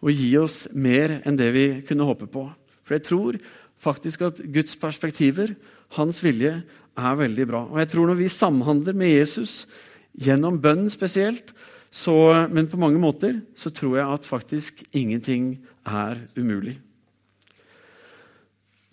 og 0.04 0.12
gi 0.12 0.34
oss 0.40 0.66
mer 0.76 1.20
enn 1.24 1.38
det 1.40 1.50
vi 1.56 1.68
kunne 1.88 2.08
håpe 2.08 2.28
på. 2.32 2.48
For 2.84 2.98
jeg 2.98 3.06
tror 3.08 3.38
faktisk 3.84 4.26
at 4.28 4.42
Guds 4.52 4.76
perspektiver, 4.80 5.54
hans 5.96 6.20
vilje, 6.24 6.58
er 6.94 7.20
veldig 7.20 7.46
bra. 7.50 7.64
Og 7.72 7.80
jeg 7.82 7.92
tror 7.94 8.10
når 8.10 8.20
vi 8.20 8.32
samhandler 8.32 8.98
med 8.98 9.14
Jesus, 9.16 9.64
gjennom 10.14 10.60
bønnen 10.62 10.92
spesielt, 10.94 11.54
så, 11.94 12.14
men 12.50 12.68
på 12.70 12.80
mange 12.82 13.00
måter, 13.02 13.40
så 13.56 13.70
tror 13.74 13.98
jeg 14.00 14.18
at 14.18 14.28
faktisk 14.30 14.84
ingenting 14.92 15.56
er 15.86 16.20
umulig. 16.38 16.80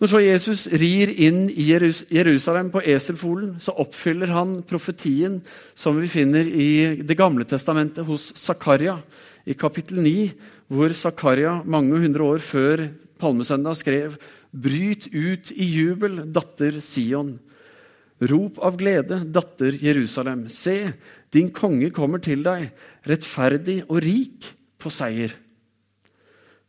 Når 0.01 0.09
så 0.09 0.19
Jesus 0.23 0.61
rir 0.81 1.11
inn 1.21 1.43
i 1.53 1.67
Jerusalem 1.69 2.71
på 2.73 2.81
eselfolen, 2.89 3.59
så 3.61 3.75
oppfyller 3.83 4.31
han 4.33 4.55
profetien 4.65 5.35
som 5.77 5.99
vi 6.01 6.07
finner 6.09 6.47
i 6.49 7.03
Det 7.05 7.13
gamle 7.19 7.45
testamentet 7.45 8.07
hos 8.07 8.31
Zakaria, 8.33 8.97
i 9.45 9.53
kapittel 9.53 10.01
9, 10.01 10.31
hvor 10.73 10.93
Zakaria 10.97 11.59
mange 11.69 11.99
hundre 12.01 12.25
år 12.33 12.41
før 12.41 12.87
Palmesøndag 13.21 13.77
skrev 13.77 14.17
Bryt 14.51 15.05
ut 15.13 15.53
i 15.53 15.67
jubel, 15.69 16.17
datter 16.33 16.81
Sion. 16.81 17.35
Rop 18.25 18.57
av 18.57 18.81
glede, 18.81 19.21
datter 19.29 19.77
Jerusalem. 19.85 20.47
Se, 20.49 20.95
din 21.29 21.53
konge 21.53 21.91
kommer 21.93 22.19
til 22.25 22.41
deg, 22.45 22.67
rettferdig 23.05 23.83
og 23.85 24.01
rik 24.01 24.49
på 24.81 24.89
seier. 24.93 25.37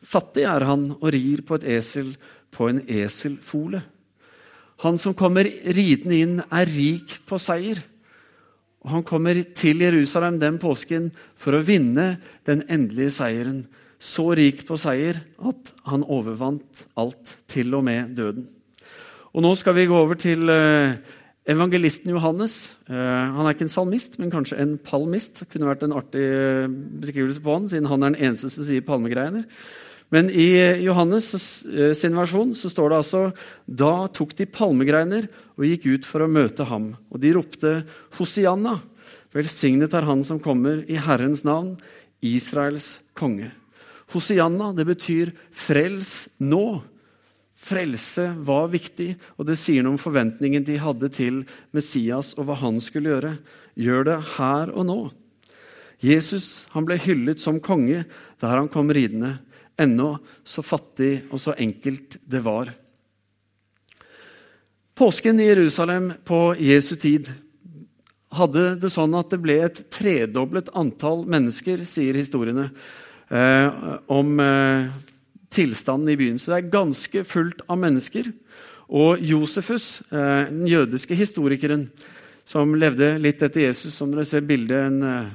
Fattig 0.05 0.45
er 0.45 0.69
han 0.69 0.91
og 0.99 1.09
rir 1.15 1.43
på 1.49 1.57
et 1.59 1.67
esel 1.79 2.13
på 2.53 2.69
en 2.69 2.83
eselfole. 2.91 3.83
Han 4.83 4.99
som 4.99 5.15
kommer 5.15 5.47
ridende 5.47 6.19
inn, 6.19 6.39
er 6.51 6.71
rik 6.71 7.21
på 7.29 7.39
seier. 7.41 7.81
Og 8.83 8.91
han 8.97 9.05
kommer 9.07 9.39
til 9.55 9.85
Jerusalem 9.85 10.41
den 10.43 10.59
påsken 10.63 11.13
for 11.39 11.55
å 11.55 11.63
vinne 11.65 12.17
den 12.49 12.65
endelige 12.67 13.15
seieren. 13.15 13.63
Så 14.03 14.33
rik 14.35 14.65
på 14.67 14.79
seier 14.81 15.21
at 15.39 15.71
han 15.87 16.03
overvant 16.03 16.87
alt, 16.99 17.37
til 17.47 17.71
og 17.79 17.85
med 17.87 18.17
døden. 18.19 18.49
Og 19.33 19.45
Nå 19.45 19.53
skal 19.57 19.77
vi 19.79 19.87
gå 19.89 19.97
over 19.97 20.19
til 20.19 20.51
eh, 20.51 20.99
evangelisten 21.49 22.11
Johannes. 22.11 22.75
Eh, 22.91 22.97
han 23.37 23.47
er 23.47 23.55
ikke 23.55 23.69
en 23.69 23.73
salmist, 23.73 24.19
men 24.19 24.35
kanskje 24.35 24.59
en 24.61 24.75
palmist. 24.83 25.45
Det 25.45 25.49
kunne 25.53 25.71
vært 25.71 25.87
en 25.87 25.95
artig 25.97 26.27
eh, 26.27 26.75
beskrivelse 27.07 27.45
på 27.45 27.55
han, 27.55 27.71
siden 27.71 27.89
han 27.89 28.03
er 28.03 28.13
den 28.17 28.27
eneste 28.27 28.51
som 28.51 28.67
sier 28.67 28.85
palmegreier. 28.87 29.47
Men 30.13 30.29
i 30.31 30.51
Johannes 30.85 31.65
eh, 31.65 31.95
sin 31.97 32.17
versjon 32.17 32.53
så 32.57 32.69
står 32.69 32.93
det 32.93 33.01
altså 33.01 33.23
Da 33.65 33.93
tok 34.13 34.35
de 34.37 34.45
palmegreiner 34.45 35.29
og 35.57 35.65
gikk 35.65 35.89
ut 35.89 36.09
for 36.09 36.25
å 36.25 36.31
møte 36.31 36.67
ham. 36.69 36.91
Og 37.09 37.23
de 37.23 37.33
ropte 37.33 37.73
Hosianna. 38.19 38.77
Velsignet 39.33 39.95
er 39.97 40.05
han 40.05 40.21
som 40.29 40.41
kommer 40.45 40.83
i 40.85 40.99
Herrens 41.01 41.47
navn, 41.49 41.79
Israels 42.21 42.99
konge. 43.17 43.49
Hosianna, 44.13 44.75
det 44.77 44.85
betyr 44.91 45.33
frels 45.49 46.29
nå. 46.45 46.83
Frelse 47.63 48.27
var 48.45 48.69
viktig, 48.73 49.15
og 49.39 49.47
det 49.49 49.57
sier 49.61 49.85
noe 49.85 49.95
om 49.95 50.03
forventningen 50.03 50.65
de 50.67 50.77
hadde 50.83 51.09
til 51.15 51.41
Messias 51.73 52.35
og 52.37 52.49
hva 52.49 52.59
han 52.61 52.81
skulle 52.85 53.15
gjøre. 53.15 53.33
Gjør 53.81 54.09
det 54.11 54.19
her 54.35 54.75
og 54.75 54.89
nå. 54.89 54.99
Jesus 56.03 56.67
han 56.75 56.85
ble 56.85 56.99
hyllet 57.01 57.41
som 57.41 57.63
konge 57.63 58.03
der 58.43 58.59
han 58.59 58.69
kom 58.73 58.91
ridende 58.93 59.37
ennå 59.81 60.17
så 60.45 60.65
fattig 60.65 61.25
og 61.31 61.41
så 61.41 61.55
enkelt 61.59 62.19
det 62.25 62.43
var. 62.45 62.73
Påsken 64.95 65.41
i 65.41 65.49
Jerusalem 65.49 66.13
på 66.25 66.53
Jesu 66.61 66.95
tid 67.01 67.31
hadde 68.33 68.75
det 68.81 68.91
sånn 68.93 69.15
at 69.17 69.33
det 69.33 69.41
ble 69.45 69.59
et 69.65 69.81
tredoblet 69.93 70.71
antall 70.79 71.25
mennesker, 71.29 71.85
sier 71.89 72.17
historiene, 72.17 72.69
eh, 73.33 73.69
om 74.13 74.41
eh, 74.41 74.93
tilstanden 75.53 76.13
i 76.13 76.17
byen. 76.21 76.39
Så 76.41 76.53
det 76.53 76.59
er 76.61 76.73
ganske 76.73 77.25
fullt 77.29 77.65
av 77.69 77.81
mennesker. 77.81 78.31
Og 78.93 79.21
Josefus, 79.25 80.03
eh, 80.13 80.49
den 80.49 80.67
jødiske 80.69 81.17
historikeren 81.17 81.87
som 82.45 82.75
levde 82.77 83.15
litt 83.23 83.43
etter 83.43 83.69
Jesus, 83.69 83.95
som 83.97 84.13
dere 84.13 84.27
ser 84.29 84.45
bildet 84.45 84.87
en 84.89 85.03
eh, 85.09 85.31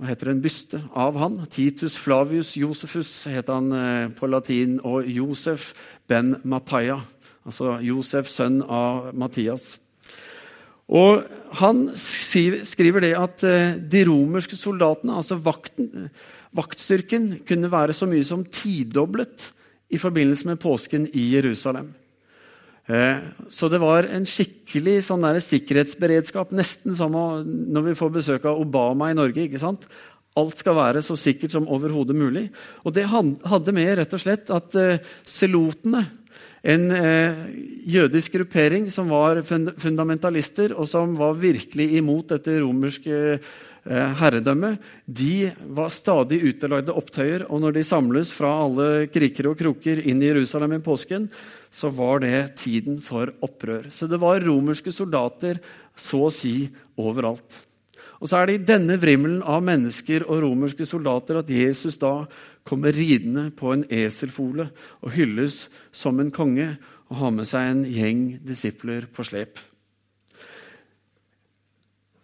hva 0.00 0.08
heter 0.08 0.30
det, 0.30 0.32
en 0.38 0.40
byste 0.40 0.78
av 0.96 1.16
han. 1.20 1.34
Titus 1.52 1.98
Flavius 2.00 2.54
Josefus 2.56 3.10
het 3.28 3.50
han 3.52 3.68
eh, 3.76 4.06
på 4.16 4.30
latin, 4.32 4.78
og 4.80 5.04
Josef 5.04 5.74
ben 6.08 6.38
Mataya, 6.48 6.96
altså 7.44 7.74
Josef, 7.84 8.30
sønn 8.32 8.62
av 8.64 9.10
Mattias. 9.12 9.74
Og 10.88 11.22
Han 11.60 11.88
skriver 11.98 13.02
det 13.02 13.12
at 13.18 13.42
eh, 13.42 13.76
de 13.76 14.04
romerske 14.06 14.56
soldatene, 14.56 15.16
altså 15.18 15.36
vakten, 15.42 16.06
vaktstyrken, 16.54 17.40
kunne 17.46 17.72
være 17.72 17.92
så 17.92 18.06
mye 18.06 18.24
som 18.24 18.44
tidoblet 18.46 19.50
i 19.90 19.98
forbindelse 19.98 20.46
med 20.46 20.60
påsken 20.62 21.08
i 21.12 21.32
Jerusalem. 21.34 21.90
Eh, 22.88 23.18
så 23.52 23.68
det 23.70 23.80
var 23.82 24.08
en 24.08 24.26
skikkelig 24.26 25.00
sånn 25.06 25.24
der 25.26 25.40
sikkerhetsberedskap, 25.44 26.54
nesten 26.56 26.96
som 26.98 27.14
når 27.14 27.90
vi 27.90 27.98
får 27.98 28.14
besøk 28.14 28.48
av 28.50 28.60
Obama 28.62 29.10
i 29.10 29.18
Norge. 29.18 29.46
ikke 29.46 29.62
sant? 29.62 29.86
Alt 30.38 30.62
skal 30.62 30.78
være 30.78 31.02
så 31.02 31.16
sikkert 31.18 31.52
som 31.52 31.68
overhodet 31.68 32.16
mulig. 32.16 32.48
Og 32.86 32.94
det 32.94 33.08
hadde 33.10 33.74
med 33.74 33.96
rett 33.98 34.14
og 34.14 34.22
slett 34.22 34.50
at 34.54 34.76
uh, 34.78 35.00
selotene, 35.26 36.04
en 36.60 36.92
uh, 36.92 37.40
jødisk 37.88 38.36
gruppering 38.36 38.90
som 38.92 39.10
var 39.10 39.42
fundamentalister, 39.42 40.76
og 40.76 40.86
som 40.88 41.16
var 41.18 41.38
virkelig 41.40 41.88
imot 41.98 42.36
dette 42.36 42.60
romerske 42.62 43.40
herredømmet, 43.80 44.76
de 45.08 45.48
var 45.72 45.88
stadig 45.88 46.36
utelagde 46.44 46.92
opptøyer. 46.92 47.46
Og 47.48 47.62
når 47.62 47.78
de 47.78 47.84
samles 47.88 48.28
fra 48.28 48.50
alle 48.66 49.06
kriker 49.08 49.48
og 49.48 49.56
kroker 49.56 50.02
inn 50.04 50.20
i 50.20 50.28
Jerusalem 50.28 50.76
i 50.76 50.82
påsken, 50.84 51.30
så 51.70 51.90
var 51.94 52.22
det 52.24 52.56
tiden 52.58 52.98
for 53.02 53.30
opprør. 53.44 53.88
Så 53.94 54.08
det 54.10 54.18
var 54.20 54.42
romerske 54.42 54.92
soldater 54.92 55.60
så 55.96 56.26
å 56.26 56.34
si 56.34 56.64
overalt. 56.98 57.62
Og 58.20 58.28
så 58.28 58.40
er 58.40 58.48
det 58.48 58.56
i 58.58 58.64
denne 58.74 58.98
vrimmelen 59.00 59.40
av 59.40 59.62
mennesker 59.64 60.26
og 60.26 60.42
romerske 60.44 60.84
soldater 60.88 61.40
at 61.40 61.50
Jesus 61.50 61.96
da 62.00 62.26
kommer 62.68 62.92
ridende 62.92 63.48
på 63.56 63.72
en 63.72 63.86
eselfole 63.88 64.68
og 65.00 65.14
hylles 65.14 65.64
som 65.96 66.20
en 66.20 66.32
konge 66.34 66.74
og 67.10 67.18
har 67.22 67.32
med 67.34 67.48
seg 67.48 67.70
en 67.70 67.84
gjeng 67.88 68.24
disipler 68.46 69.08
på 69.10 69.24
slep. 69.26 69.62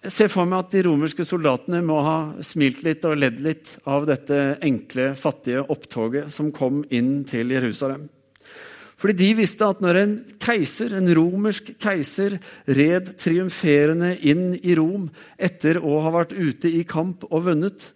Jeg 0.07 0.15
ser 0.15 0.29
for 0.31 0.47
meg 0.47 0.61
at 0.61 0.75
de 0.77 0.85
romerske 0.87 1.25
soldatene 1.27 1.81
må 1.83 1.97
ha 2.05 2.19
smilt 2.45 2.85
litt 2.87 3.03
og 3.09 3.17
ledd 3.19 3.41
litt 3.43 3.73
av 3.91 4.05
dette 4.07 4.37
enkle, 4.63 5.09
fattige 5.19 5.65
opptoget 5.73 6.31
som 6.31 6.53
kom 6.55 6.85
inn 6.95 7.25
til 7.27 7.51
Jerusalem. 7.57 8.05
Fordi 8.97 9.17
de 9.19 9.33
visste 9.43 9.67
at 9.67 9.83
når 9.85 9.99
en 10.01 10.13
keiser, 10.41 10.95
en 10.97 11.11
romersk 11.19 11.75
keiser 11.83 12.39
red 12.79 13.13
triumferende 13.21 14.15
inn 14.25 14.55
i 14.57 14.77
Rom 14.79 15.11
etter 15.37 15.83
å 15.85 15.99
ha 16.07 16.15
vært 16.15 16.33
ute 16.33 16.73
i 16.73 16.81
kamp 16.89 17.27
og 17.29 17.45
vunnet, 17.51 17.91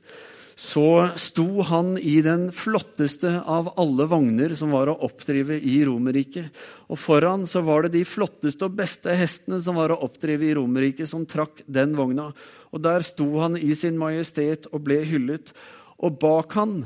så 0.61 1.09
sto 1.17 1.63
han 1.65 1.95
i 1.97 2.19
den 2.21 2.51
flotteste 2.53 3.31
av 3.49 3.71
alle 3.81 4.05
vogner 4.11 4.53
som 4.59 4.75
var 4.77 4.91
å 4.93 4.99
oppdrive 5.07 5.57
i 5.57 5.79
Romerriket. 5.89 6.51
Og 6.93 7.01
foran 7.01 7.47
så 7.49 7.63
var 7.65 7.87
det 7.87 7.95
de 7.95 8.03
flotteste 8.05 8.69
og 8.69 8.77
beste 8.77 9.15
hestene 9.17 9.57
som 9.65 9.81
var 9.81 9.95
å 9.95 10.03
oppdrive 10.05 10.51
i 10.51 10.53
Romerriket, 10.59 11.09
som 11.09 11.25
trakk 11.25 11.63
den 11.65 11.97
vogna. 11.97 12.29
Og 12.77 12.85
der 12.85 13.01
sto 13.09 13.31
han 13.41 13.57
i 13.57 13.73
sin 13.73 13.97
majestet 13.97 14.69
og 14.69 14.85
ble 14.85 15.01
hyllet. 15.09 15.55
Og 16.05 16.21
bak 16.21 16.53
han 16.61 16.83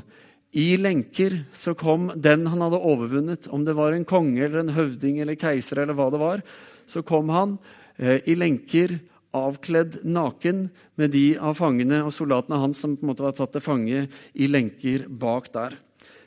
i 0.55 0.77
lenker 0.79 1.41
så 1.55 1.73
kom 1.75 2.07
den 2.15 2.45
han 2.47 2.63
hadde 2.63 2.79
overvunnet, 2.79 3.49
om 3.51 3.65
det 3.67 3.75
var 3.75 3.95
en 3.95 4.07
konge 4.07 4.39
eller 4.45 4.61
en 4.61 4.75
høvding 4.75 5.19
eller 5.19 5.35
keiser 5.39 5.81
eller 5.83 5.97
hva 5.97 6.07
det 6.13 6.21
var, 6.21 6.43
så 6.87 7.03
kom 7.03 7.31
han 7.33 7.57
eh, 7.97 8.21
i 8.23 8.37
lenker, 8.39 8.97
avkledd 9.35 9.99
naken, 10.07 10.69
med 10.95 11.11
de 11.11 11.25
av 11.43 11.57
fangene 11.59 11.99
og 12.05 12.13
soldatene 12.15 12.61
hans 12.61 12.79
som 12.79 12.93
på 12.95 13.03
en 13.03 13.11
måte 13.11 13.25
var 13.25 13.35
tatt 13.35 13.51
til 13.57 13.65
fange 13.65 14.05
i 14.31 14.47
lenker 14.47 15.09
bak 15.11 15.51
der. 15.51 15.75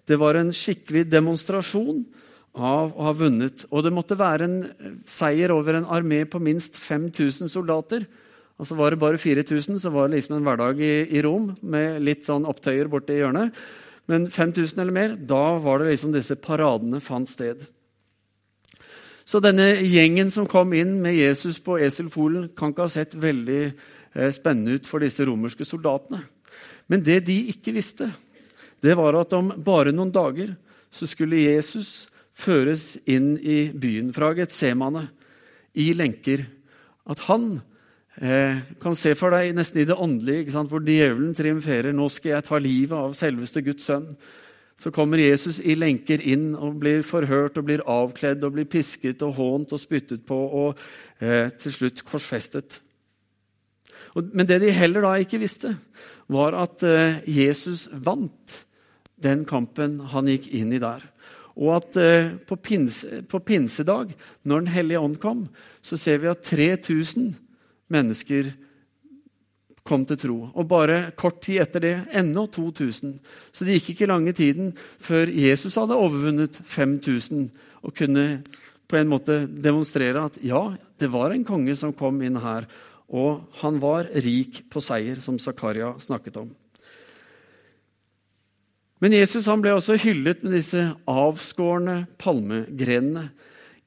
Det 0.08 0.20
var 0.20 0.36
en 0.36 0.52
skikkelig 0.52 1.06
demonstrasjon 1.08 2.04
av 2.52 2.92
å 2.92 3.08
ha 3.08 3.16
vunnet. 3.16 3.64
Og 3.72 3.84
det 3.84 3.94
måtte 3.96 4.18
være 4.18 4.44
en 4.44 4.58
seier 5.08 5.52
over 5.54 5.78
en 5.78 5.88
armé 5.88 6.22
på 6.28 6.40
minst 6.42 6.76
5000 6.80 7.48
soldater. 7.52 8.04
Og 8.58 8.66
så 8.66 8.74
Var 8.74 8.90
det 8.90 9.00
bare 9.00 9.18
4000, 9.18 9.78
så 9.80 9.90
var 9.90 10.08
det 10.08 10.18
liksom 10.18 10.36
en 10.36 10.44
hverdag 10.44 10.80
i, 10.80 11.16
i 11.16 11.22
Rom 11.22 11.54
med 11.62 12.02
litt 12.02 12.26
sånn 12.26 12.48
opptøyer 12.48 12.90
borti 12.90 13.20
hjørnet. 13.20 13.54
Men 14.08 14.28
5000 14.32 14.80
eller 14.80 14.94
mer, 14.94 15.16
da 15.16 15.58
var 15.60 15.82
det 15.82 15.92
liksom 15.92 16.14
disse 16.14 16.36
paradene 16.40 17.00
fant 17.04 17.28
sted. 17.28 17.60
Så 19.28 19.42
denne 19.44 19.74
gjengen 19.84 20.30
som 20.32 20.48
kom 20.48 20.72
inn 20.72 20.94
med 21.04 21.18
Jesus 21.18 21.58
på 21.60 21.76
eselfolen, 21.84 22.48
kan 22.56 22.72
ikke 22.72 22.86
ha 22.86 22.92
sett 22.92 23.16
veldig 23.20 23.62
eh, 23.68 24.30
spennende 24.32 24.78
ut 24.78 24.88
for 24.88 25.04
disse 25.04 25.26
romerske 25.28 25.66
soldatene. 25.68 26.22
Men 26.88 27.04
det 27.04 27.20
de 27.26 27.36
ikke 27.52 27.74
visste, 27.76 28.08
det 28.80 28.94
var 28.96 29.18
at 29.20 29.34
om 29.36 29.50
bare 29.60 29.92
noen 29.92 30.14
dager 30.14 30.54
så 30.88 31.04
skulle 31.10 31.44
Jesus 31.44 32.06
føres 32.32 32.94
inn 33.10 33.34
i 33.36 33.66
byen 33.76 34.14
fra 34.16 34.30
Getsemane 34.38 35.04
i 35.76 35.90
lenker. 35.92 36.46
At 37.04 37.26
han 37.28 37.58
eh, 38.20 38.60
kan 38.82 38.96
se 38.98 39.14
for 39.18 39.34
deg 39.34 39.54
nesten 39.56 39.82
i 39.82 39.86
det 39.88 39.96
åndelige, 39.96 40.52
hvor 40.68 40.84
djevelen 40.84 41.34
triumferer. 41.36 41.92
Nå 41.94 42.08
skal 42.12 42.36
jeg 42.36 42.46
ta 42.48 42.60
livet 42.62 42.96
av 42.98 43.16
selveste 43.18 43.62
Guds 43.66 43.88
sønn. 43.88 44.10
Så 44.78 44.92
kommer 44.94 45.18
Jesus 45.18 45.58
i 45.58 45.74
lenker 45.74 46.22
inn 46.22 46.52
og 46.54 46.78
blir 46.78 47.02
forhørt 47.02 47.58
og 47.58 47.66
blir 47.66 47.82
avkledd 47.82 48.44
og 48.46 48.54
blir 48.54 48.68
pisket 48.70 49.24
og 49.26 49.34
hånt 49.40 49.72
og 49.74 49.82
spyttet 49.82 50.22
på 50.26 50.38
og 50.38 50.78
eh, 51.18 51.50
til 51.58 51.74
slutt 51.74 52.04
korsfestet. 52.06 52.78
Og, 54.14 54.30
men 54.32 54.46
det 54.46 54.60
de 54.62 54.70
heller 54.74 55.02
da 55.04 55.16
ikke 55.18 55.42
visste, 55.42 55.74
var 56.30 56.54
at 56.58 56.84
eh, 56.86 57.20
Jesus 57.26 57.88
vant 57.92 58.62
den 59.18 59.42
kampen 59.48 59.98
han 60.12 60.30
gikk 60.30 60.46
inn 60.54 60.70
i 60.76 60.82
der. 60.82 61.02
Og 61.58 61.74
at 61.80 61.98
eh, 61.98 62.30
på, 62.46 62.56
pinse, 62.62 63.24
på, 63.26 63.42
pinsedag, 63.42 64.14
når 64.44 64.60
Den 64.60 64.72
hellige 64.76 65.00
ånd 65.02 65.18
kom, 65.18 65.48
så 65.82 65.98
ser 65.98 66.22
vi 66.22 66.30
at 66.30 66.46
3000 66.46 67.34
mennesker 67.92 68.52
kom 69.88 70.04
til 70.08 70.20
tro. 70.20 70.38
Og 70.52 70.68
bare 70.68 71.10
kort 71.18 71.40
tid 71.46 71.62
etter 71.64 71.84
det 71.84 71.94
ennå 72.20 72.46
2000. 72.52 73.16
Så 73.52 73.64
det 73.64 73.78
gikk 73.78 73.94
ikke 73.94 74.10
lange 74.10 74.34
tiden 74.36 74.74
før 74.76 75.30
Jesus 75.32 75.78
hadde 75.80 75.96
overvunnet 75.96 76.60
5000 76.68 77.48
og 77.86 77.94
kunne 77.96 78.26
på 78.88 78.96
en 78.96 79.10
måte 79.10 79.42
demonstrere 79.48 80.24
at 80.28 80.38
ja, 80.44 80.62
det 80.98 81.10
var 81.12 81.32
en 81.32 81.44
konge 81.46 81.76
som 81.76 81.94
kom 81.96 82.20
inn 82.24 82.40
her. 82.40 82.68
Og 83.08 83.44
han 83.62 83.80
var 83.80 84.08
rik 84.24 84.66
på 84.72 84.82
seier, 84.84 85.20
som 85.24 85.38
Zakaria 85.40 85.94
snakket 86.00 86.40
om. 86.42 86.50
Men 88.98 89.14
Jesus 89.14 89.46
ble 89.62 89.72
også 89.76 89.96
hyllet 90.02 90.42
med 90.42 90.56
disse 90.58 90.82
avskårne 91.08 92.02
palmegrenene. 92.18 93.28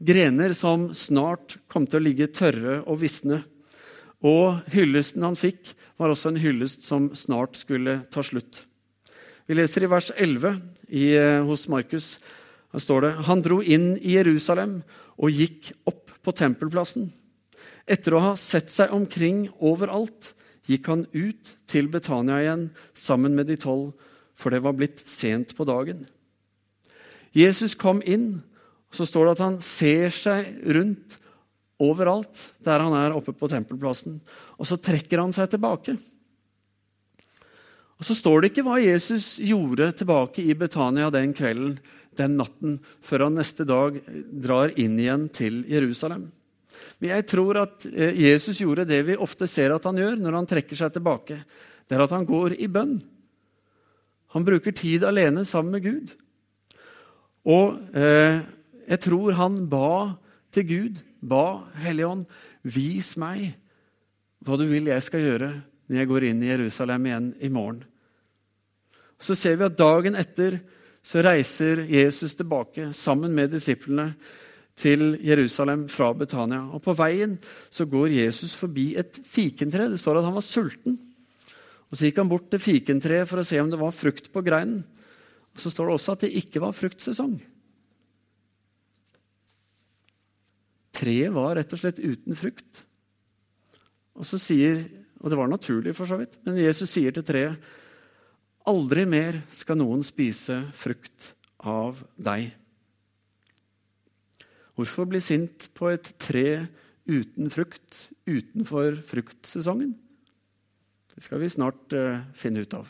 Grener 0.01 0.55
som 0.57 0.87
snart 0.97 1.59
kom 1.69 1.85
til 1.85 1.99
å 1.99 2.05
ligge 2.07 2.31
tørre 2.33 2.79
og 2.87 3.01
visne. 3.03 3.43
Og 4.21 4.61
hyllesten 4.73 5.25
han 5.25 5.37
fikk, 5.39 5.73
var 5.97 6.13
også 6.13 6.31
en 6.31 6.41
hyllest 6.41 6.85
som 6.85 7.09
snart 7.17 7.57
skulle 7.59 8.01
ta 8.13 8.23
slutt. 8.25 8.63
Vi 9.49 9.57
leser 9.57 9.85
i 9.85 9.89
vers 9.91 10.11
11 10.15 10.61
i, 10.89 11.15
eh, 11.17 11.41
hos 11.45 11.67
Markus. 11.67 12.19
Her 12.71 12.79
står 12.79 13.01
det 13.01 13.25
Han 13.25 13.41
dro 13.41 13.61
inn 13.61 13.97
i 13.97 14.15
Jerusalem 14.15 14.83
og 15.17 15.29
gikk 15.29 15.73
opp 15.85 16.11
på 16.23 16.31
tempelplassen. 16.31 17.11
Etter 17.87 18.13
å 18.13 18.21
ha 18.21 18.35
sett 18.35 18.69
seg 18.69 18.93
omkring 18.93 19.49
overalt 19.59 20.33
gikk 20.69 20.87
han 20.87 21.05
ut 21.13 21.57
til 21.67 21.87
Betania 21.87 22.39
igjen 22.39 22.69
sammen 22.93 23.35
med 23.35 23.47
de 23.47 23.57
tolv 23.57 23.93
for 24.41 24.53
det 24.53 24.63
var 24.65 24.73
blitt 24.77 25.03
sent 25.05 25.53
på 25.57 25.65
dagen. 25.69 26.05
Jesus 27.31 27.75
kom 27.79 28.01
inn, 28.03 28.41
og 28.89 28.97
så 28.97 29.07
står 29.07 29.27
det 29.27 29.35
at 29.37 29.45
han 29.45 29.59
ser 29.63 30.09
seg 30.15 30.49
rundt 30.75 31.17
overalt 31.81 32.47
der 32.63 32.83
han 32.83 32.95
er 32.97 33.15
oppe 33.17 33.33
på 33.35 33.49
tempelplassen. 33.51 34.19
Og 34.57 34.69
så 34.69 34.77
trekker 34.79 35.21
han 35.23 35.33
seg 35.35 35.49
tilbake. 35.51 35.97
Og 38.01 38.07
Så 38.07 38.17
står 38.17 38.41
det 38.41 38.51
ikke 38.51 38.65
hva 38.65 38.79
Jesus 38.81 39.35
gjorde 39.37 39.91
tilbake 39.93 40.41
i 40.41 40.55
Betania 40.57 41.11
den 41.13 41.35
kvelden, 41.37 41.75
den 42.17 42.33
natten, 42.35 42.79
før 43.05 43.27
han 43.27 43.37
neste 43.37 43.63
dag 43.63 43.99
drar 44.33 44.73
inn 44.75 44.97
igjen 44.99 45.27
til 45.31 45.61
Jerusalem. 45.69 46.25
Men 46.99 47.13
jeg 47.13 47.27
tror 47.29 47.59
at 47.61 47.85
eh, 47.87 48.17
Jesus 48.17 48.59
gjorde 48.59 48.87
det 48.89 48.99
vi 49.07 49.19
ofte 49.21 49.47
ser 49.47 49.75
at 49.75 49.85
han 49.87 50.01
gjør 50.01 50.17
når 50.19 50.37
han 50.39 50.49
trekker 50.49 50.79
seg 50.79 50.95
tilbake. 50.95 51.37
Det 51.87 51.97
er 51.97 52.03
at 52.03 52.15
han 52.15 52.27
går 52.27 52.57
i 52.57 52.67
bønn. 52.71 52.97
Han 54.33 54.47
bruker 54.47 54.75
tid 54.75 55.05
alene 55.05 55.45
sammen 55.47 55.77
med 55.77 55.85
Gud. 55.85 56.11
Og 57.45 57.79
eh, 57.93 58.41
jeg 58.87 59.03
tror 59.05 59.37
han 59.39 59.61
ba 59.71 60.17
til 60.51 60.67
Gud, 60.67 60.99
ba 61.21 61.69
Hellige 61.81 62.09
Ånd, 62.09 62.25
vis 62.61 63.15
meg 63.21 63.53
hva 64.41 64.57
du 64.57 64.65
vil 64.69 64.89
jeg 64.89 65.05
skal 65.05 65.23
gjøre 65.25 65.51
når 65.87 65.99
jeg 65.99 66.09
går 66.09 66.27
inn 66.27 66.43
i 66.43 66.51
Jerusalem 66.51 67.07
igjen 67.07 67.31
i 67.45 67.49
morgen. 67.53 67.81
Så 69.21 69.35
ser 69.37 69.57
vi 69.59 69.67
at 69.67 69.77
dagen 69.77 70.17
etter 70.17 70.57
så 71.01 71.21
reiser 71.25 71.83
Jesus 71.89 72.35
tilbake 72.37 72.91
sammen 72.97 73.33
med 73.33 73.51
disiplene 73.53 74.11
til 74.77 75.17
Jerusalem 75.21 75.87
fra 75.91 76.11
Betania. 76.17 76.61
Og 76.73 76.81
På 76.81 76.93
veien 76.97 77.35
så 77.69 77.85
går 77.89 78.15
Jesus 78.21 78.53
forbi 78.57 78.93
et 78.97 79.19
fikentre. 79.25 79.89
Det 79.89 79.99
står 79.99 80.21
at 80.21 80.27
han 80.29 80.37
var 80.37 80.45
sulten. 80.45 80.97
Og 81.89 81.97
Så 81.97 82.07
gikk 82.07 82.21
han 82.21 82.29
bort 82.29 82.49
til 82.49 82.61
fikentreet 82.61 83.27
for 83.29 83.41
å 83.41 83.45
se 83.45 83.59
om 83.61 83.69
det 83.69 83.81
var 83.81 83.91
frukt 83.91 84.31
på 84.31 84.41
greinen. 84.45 84.83
Og 85.53 85.59
Så 85.59 85.73
står 85.73 85.89
det 85.89 85.93
også 85.93 86.11
at 86.15 86.21
det 86.21 86.35
ikke 86.39 86.61
var 86.63 86.77
fruktsesong. 86.77 87.35
Treet 91.01 91.33
var 91.33 91.55
rett 91.57 91.71
og 91.73 91.81
slett 91.81 92.01
uten 92.01 92.37
frukt. 92.37 92.83
Og 94.17 94.27
så 94.27 94.37
sier, 94.41 94.83
og 95.21 95.31
det 95.31 95.39
var 95.39 95.49
naturlig, 95.49 95.95
for 95.97 96.09
så 96.09 96.19
vidt, 96.19 96.37
men 96.45 96.59
Jesus 96.61 96.91
sier 96.93 97.15
til 97.15 97.25
treet 97.25 97.71
Aldri 98.69 99.07
mer 99.09 99.39
skal 99.57 99.79
noen 99.79 100.03
spise 100.05 100.59
frukt 100.77 101.31
av 101.65 101.97
deg. 102.21 102.51
Hvorfor 104.77 105.09
bli 105.09 105.21
sint 105.23 105.71
på 105.73 105.89
et 105.89 106.11
tre 106.21 106.67
uten 107.09 107.49
frukt 107.49 108.03
utenfor 108.29 108.99
fruktsesongen? 109.09 109.95
Det 111.11 111.25
skal 111.25 111.41
vi 111.41 111.49
snart 111.49 111.97
uh, 111.97 112.21
finne 112.37 112.61
ut 112.61 112.77
av. 112.77 112.85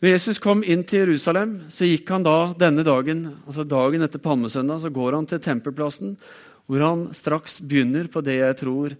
Når 0.00 0.14
Jesus 0.14 0.38
kom 0.40 0.62
inn 0.64 0.80
til 0.88 1.02
Jerusalem, 1.02 1.58
så 1.68 1.88
gikk 1.88 2.08
han 2.12 2.24
da 2.24 2.54
denne 2.56 2.84
dagen, 2.86 3.26
altså 3.44 3.66
dagen 3.68 4.04
etter 4.04 4.22
palmesøndag, 4.22 4.80
så 4.80 4.92
går 4.96 5.16
han 5.18 5.28
til 5.28 5.42
tempelplassen, 5.44 6.14
hvor 6.70 6.84
han 6.86 7.08
straks 7.18 7.58
begynner 7.58 8.06
på 8.06 8.22
det 8.22 8.36
jeg 8.38 8.56
tror 8.60 8.92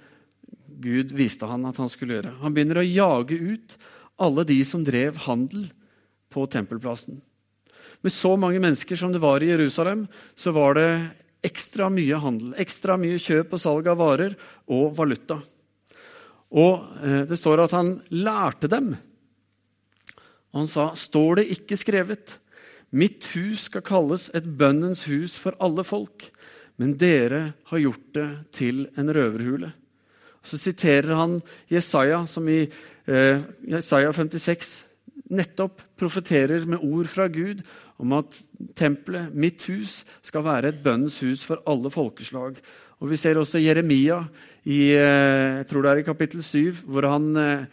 Gud 0.82 1.12
viste 1.14 1.46
han 1.46 1.68
at 1.68 1.76
han 1.78 1.90
skulle 1.92 2.16
gjøre. 2.16 2.32
Han 2.40 2.54
begynner 2.56 2.80
å 2.80 2.86
jage 2.86 3.36
ut 3.38 3.76
alle 4.18 4.42
de 4.48 4.56
som 4.66 4.82
drev 4.82 5.20
handel 5.28 5.68
på 6.34 6.48
tempelplassen. 6.50 7.20
Med 8.02 8.14
så 8.14 8.32
mange 8.40 8.58
mennesker 8.62 8.98
som 8.98 9.12
det 9.14 9.20
var 9.22 9.44
i 9.44 9.52
Jerusalem, 9.52 10.06
så 10.34 10.50
var 10.56 10.74
det 10.80 10.88
ekstra 11.46 11.86
mye 11.92 12.18
handel, 12.18 12.56
ekstra 12.58 12.96
mye 13.00 13.20
kjøp 13.22 13.54
og 13.54 13.62
salg 13.62 13.88
av 13.92 14.00
varer 14.00 14.34
og 14.72 14.90
valuta. 14.96 15.38
Og 16.50 17.04
eh, 17.04 17.22
det 17.30 17.38
står 17.38 17.64
at 17.68 17.76
han 17.76 17.94
lærte 18.10 18.70
dem. 18.72 18.96
Og 20.50 20.64
han 20.64 20.70
sa, 20.70 20.90
'Står 20.90 21.38
det 21.38 21.50
ikke 21.54 21.78
skrevet:" 21.78 22.38
Mitt 22.90 23.22
hus 23.36 23.68
skal 23.70 23.86
kalles 23.86 24.32
et 24.34 24.42
bønnens 24.58 25.04
hus 25.06 25.36
for 25.38 25.54
alle 25.62 25.84
folk, 25.86 26.32
men 26.80 26.96
dere 26.96 27.42
har 27.68 27.82
gjort 27.82 28.06
det 28.16 28.28
til 28.56 28.86
en 28.98 29.12
røverhule. 29.12 29.68
Så 30.40 30.56
siterer 30.56 31.12
han 31.18 31.36
Jesaja, 31.68 32.22
som 32.26 32.46
i 32.48 32.62
eh, 32.64 33.42
Jesaja 33.68 34.12
56 34.16 34.70
nettopp 35.30 35.82
profeterer 36.00 36.64
med 36.64 36.80
ord 36.80 37.10
fra 37.12 37.28
Gud 37.28 37.60
om 38.00 38.14
at 38.16 38.38
tempelet, 38.78 39.34
mitt 39.36 39.66
hus, 39.68 40.00
skal 40.24 40.46
være 40.46 40.72
et 40.72 40.80
bønnens 40.82 41.20
hus 41.20 41.44
for 41.44 41.60
alle 41.68 41.92
folkeslag. 41.92 42.56
Og 43.00 43.10
Vi 43.12 43.18
ser 43.20 43.38
også 43.40 43.60
Jeremia 43.60 44.22
i 44.64 44.92
eh, 44.96 45.60
jeg 45.60 45.68
tror 45.68 45.84
det 45.84 45.92
er 45.92 46.00
i 46.00 46.08
kapittel 46.08 46.42
7, 46.44 46.80
hvor 46.88 47.08
han 47.08 47.28
eh, 47.36 47.66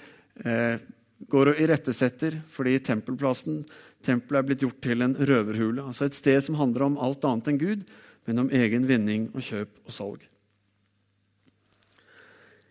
eh, 0.43 0.84
går 1.32 1.54
og 1.54 1.62
irettesetter 1.63 2.41
fordi 2.52 2.78
tempelplassen 2.84 3.63
tempelet 4.04 4.39
er 4.39 4.48
blitt 4.48 4.63
gjort 4.63 4.84
til 4.84 5.04
en 5.04 5.15
røverhule. 5.15 5.88
Altså 5.88 6.08
et 6.08 6.15
sted 6.15 6.43
som 6.43 6.60
handler 6.60 6.88
om 6.88 7.00
alt 7.02 7.26
annet 7.28 7.50
enn 7.52 7.60
Gud, 7.63 7.88
men 8.28 8.44
om 8.44 8.50
egen 8.54 8.88
vinning 8.88 9.30
og 9.34 9.46
kjøp 9.46 9.88
og 9.88 9.96
salg. 9.96 10.26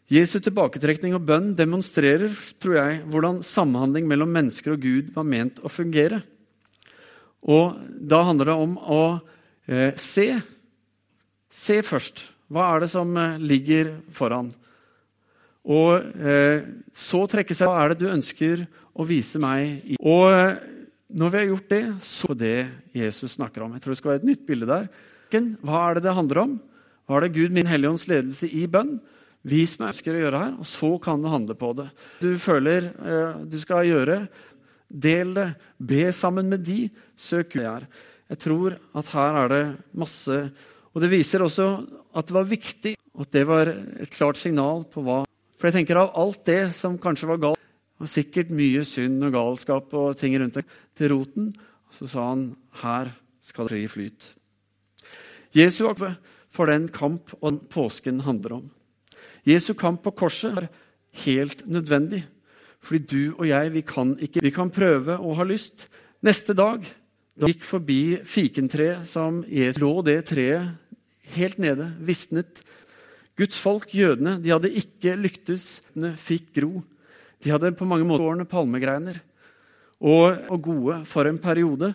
Jesu 0.06 0.36
tilbaketrekning 0.38 1.16
og 1.16 1.24
bønn 1.26 1.50
demonstrerer 1.58 2.30
tror 2.62 2.76
jeg, 2.78 2.98
hvordan 3.10 3.40
samhandling 3.42 4.06
mellom 4.06 4.30
mennesker 4.30 4.76
og 4.76 4.84
Gud 4.84 5.08
var 5.16 5.26
ment 5.26 5.58
å 5.58 5.72
fungere. 5.72 6.20
Og 7.46 7.74
Da 8.06 8.22
handler 8.26 8.52
det 8.52 8.54
om 8.54 8.76
å 8.78 9.02
eh, 9.66 9.96
se. 9.98 10.28
Se 11.50 11.80
først. 11.82 12.22
Hva 12.52 12.68
er 12.70 12.84
det 12.84 12.90
som 12.92 13.10
eh, 13.18 13.40
ligger 13.42 13.96
foran? 14.14 14.52
Og 15.66 15.98
eh, 16.22 16.62
så 16.94 17.24
trekke 17.26 17.56
seg 17.58 17.70
Hva 17.70 17.82
er 17.82 17.92
det 17.92 18.04
du 18.04 18.12
ønsker 18.12 18.62
å 18.94 19.06
vise 19.08 19.42
meg? 19.42 19.82
I? 19.82 19.98
Og 20.06 20.30
eh, 20.30 20.62
når 21.18 21.32
vi 21.32 21.40
har 21.40 21.50
gjort 21.50 21.72
det, 21.74 21.84
så 22.06 22.34
det 22.38 22.56
Jesus 22.94 23.34
snakker 23.34 23.66
om. 23.66 23.74
Jeg 23.74 23.82
tror 23.82 23.94
det 23.94 23.98
skal 24.00 24.12
være 24.12 24.22
et 24.22 24.30
nytt 24.30 24.46
bilde 24.46 24.70
der. 24.70 24.86
Hva 25.32 25.82
er 25.88 25.98
det 25.98 26.06
det 26.06 26.16
handler 26.16 26.42
om? 26.42 26.56
Hva 27.06 27.18
er 27.18 27.26
det 27.26 27.36
Gud, 27.36 27.54
min 27.54 27.68
Hellige 27.70 27.92
Ånds 27.94 28.08
ledelse 28.10 28.48
i 28.50 28.66
bønn? 28.70 28.96
Vis 29.46 29.76
meg 29.78 29.86
hva 29.86 29.92
jeg 29.92 29.94
ønsker 29.94 30.16
å 30.16 30.22
gjøre 30.24 30.42
her, 30.42 30.54
og 30.58 30.66
så 30.66 30.88
kan 31.02 31.22
du 31.22 31.28
handle 31.30 31.54
på 31.58 31.70
det. 31.78 31.86
Du 32.18 32.32
føler 32.42 32.88
eh, 32.90 33.42
du 33.46 33.58
skal 33.62 33.86
gjøre, 33.86 34.20
del 34.90 35.34
det. 35.36 35.46
Be 35.78 36.08
sammen 36.14 36.50
med 36.50 36.64
de. 36.66 36.86
Søk 37.16 37.54
Gud 37.54 37.66
her. 37.66 37.86
Jeg 38.30 38.42
tror 38.42 38.74
at 38.98 39.12
her 39.14 39.38
er 39.44 39.52
det 39.52 39.64
masse 39.94 40.34
Og 40.96 41.02
det 41.02 41.10
viser 41.12 41.44
også 41.44 41.66
at 42.16 42.26
det 42.26 42.34
var 42.34 42.48
viktig, 42.48 42.94
og 43.14 43.26
at 43.26 43.32
det 43.36 43.42
var 43.46 43.68
et 43.68 44.14
klart 44.16 44.38
signal 44.40 44.86
på 44.88 45.04
hva 45.04 45.18
For 45.60 45.68
jeg 45.68 45.76
tenker 45.78 46.00
av 46.00 46.14
alt 46.16 46.42
det 46.48 46.72
som 46.76 46.96
kanskje 47.00 47.28
var 47.28 47.42
galt, 47.42 47.60
var 48.00 48.10
sikkert 48.10 48.50
mye 48.52 48.82
synd 48.84 49.24
og 49.24 49.36
galskap 49.36 49.92
og 49.96 50.16
ting 50.20 50.36
rundt 50.40 50.58
det, 50.58 50.64
til 50.96 51.12
roten 51.12 51.52
Så 51.92 52.08
sa 52.08 52.28
han, 52.28 52.54
'Her 52.74 53.12
skal 53.40 53.68
det 53.68 53.72
fri 53.72 53.86
flyt'. 53.86 54.34
Jesu 55.54 55.86
for 56.50 56.70
den 56.70 56.88
kamp 56.88 57.34
og 57.40 57.50
den 57.50 57.60
påsken 57.70 58.22
handler 58.26 58.58
om. 58.60 58.70
Jesu 59.46 59.74
kamp 59.78 60.02
på 60.02 60.14
korset 60.16 60.56
er 60.56 60.68
helt 61.24 61.66
nødvendig. 61.66 62.24
Fordi 62.80 63.02
du 63.02 63.34
og 63.38 63.46
jeg, 63.48 63.72
vi 63.74 63.82
kan 63.82 64.16
ikke 64.22 64.42
Vi 64.42 64.50
kan 64.54 64.70
prøve 64.70 65.18
å 65.18 65.34
ha 65.34 65.44
lyst. 65.44 65.88
Neste 66.22 66.54
dag 66.54 66.84
da 67.36 67.50
gikk 67.50 67.64
forbi 67.66 68.16
fikentreet 68.24 69.06
som 69.06 69.42
Jesus 69.48 69.82
lå 69.82 69.92
det 70.06 70.22
treet 70.30 70.76
helt 71.34 71.58
nede, 71.58 71.90
visnet. 71.98 72.62
Guds 73.36 73.58
folk, 73.60 73.90
jødene, 73.92 74.38
de 74.40 74.52
hadde 74.54 74.72
ikke 74.72 75.16
lyktes, 75.18 75.80
fikk 76.22 76.54
gro. 76.56 76.80
De 77.42 77.52
hadde 77.52 77.74
på 77.76 77.88
mange 77.88 78.06
måter 78.08 78.24
årene 78.24 78.48
palmegreiner 78.48 79.18
og, 80.00 80.38
og 80.48 80.62
gode 80.62 81.02
for 81.08 81.28
en 81.28 81.40
periode, 81.40 81.92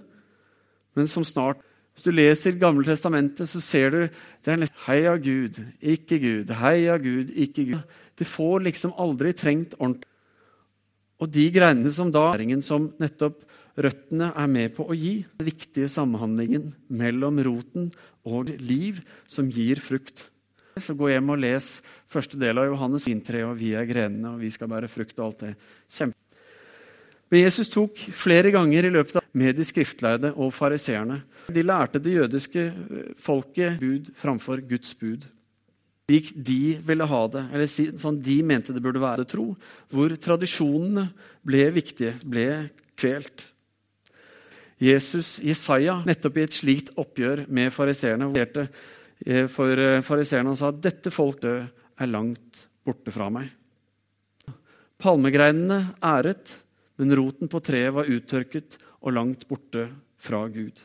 men 0.98 1.10
som 1.10 1.26
snart 1.26 1.62
Hvis 2.02 2.10
du 2.10 2.18
leser 2.18 2.56
Gamle 2.58 2.82
testamentet, 2.82 3.46
så 3.46 3.60
ser 3.62 3.92
du 3.94 3.98
det 4.42 4.50
er 4.50 4.56
nesten 4.58 4.80
Heia 4.88 5.12
Gud, 5.22 5.60
ikke 5.78 6.18
Gud. 6.18 6.50
Heia 6.58 6.96
Gud, 6.98 7.30
ikke 7.30 7.66
Gud. 7.68 7.84
Det 8.18 8.26
får 8.26 8.64
liksom 8.66 8.96
aldri 8.98 9.36
trengt 9.38 9.76
ordentlig. 9.78 10.10
Og 11.22 11.30
de 11.30 11.44
greiene 11.54 11.92
som 11.94 12.10
da 12.10 12.32
som 12.66 12.88
nettopp 12.98 13.44
røttene 13.78 14.32
er 14.34 14.50
med 14.50 14.74
på 14.74 14.88
å 14.90 14.98
gi, 14.98 15.20
den 15.38 15.46
viktige 15.52 15.92
samhandlingen 15.94 16.72
mellom 16.90 17.38
roten 17.46 17.92
og 18.26 18.50
liv 18.50 19.04
som 19.30 19.54
gir 19.54 19.78
frukt. 19.78 20.26
Så 20.82 20.98
gå 20.98 21.12
hjem 21.14 21.30
og 21.36 21.44
les 21.46 21.70
første 22.10 22.42
del 22.42 22.58
av 22.58 22.72
Johannes 22.72 23.06
vintre, 23.06 23.46
og 23.46 23.62
vi 23.62 23.76
er 23.78 23.86
grenene, 23.86 24.34
og 24.34 24.42
vi 24.42 24.50
skal 24.50 24.74
bære 24.74 24.90
frukt 24.90 25.22
og 25.22 25.28
alt 25.28 25.46
det. 25.46 25.54
Kjempe. 25.86 26.21
Men 27.32 27.46
Jesus 27.46 27.70
tok 27.72 27.96
flere 28.12 28.52
ganger 28.52 28.88
i 28.88 28.92
løpet 28.92 29.22
av 29.22 29.28
med 29.40 29.56
de 29.56 29.66
skriftleide 29.68 30.34
og 30.36 30.52
fariseerne. 30.52 31.22
De 31.52 31.64
lærte 31.64 32.02
det 32.04 32.18
jødiske 32.18 32.66
folket 33.20 33.80
bud 33.80 34.12
framfor 34.20 34.64
Guds 34.68 34.92
bud. 35.00 35.24
Slik 36.12 36.34
de 36.36 36.76
ville 36.84 37.06
ha 37.08 37.20
det, 37.32 37.46
eller 37.54 37.70
sånn 37.72 38.18
de 38.20 38.42
mente 38.44 38.74
det 38.76 38.82
burde 38.84 39.00
være 39.00 39.24
tro. 39.32 39.54
Hvor 39.94 40.12
tradisjonene 40.20 41.06
ble 41.48 41.70
viktige, 41.72 42.18
ble 42.28 42.48
kvelt. 43.00 43.46
Jesus, 44.82 45.38
Jesaja, 45.40 46.02
nettopp 46.04 46.40
i 46.42 46.44
et 46.44 46.58
slikt 46.58 46.92
oppgjør 47.00 47.46
med 47.48 47.72
fariseerne, 47.72 48.28
eh, 49.24 49.48
for 49.48 50.02
fariseerne 50.04 50.52
og 50.52 50.60
sa 50.60 50.74
at 50.74 50.82
dette 50.84 51.14
folket 51.14 51.70
er 51.96 52.12
langt 52.12 52.66
borte 52.84 53.14
fra 53.14 53.30
meg. 53.30 53.48
Palmegreinene 55.00 55.96
æret, 56.04 56.52
men 57.02 57.16
roten 57.18 57.50
på 57.50 57.60
treet 57.66 57.96
var 57.96 58.10
uttørket 58.10 58.78
og 59.02 59.16
langt 59.18 59.48
borte 59.50 59.88
fra 60.22 60.46
Gud. 60.54 60.78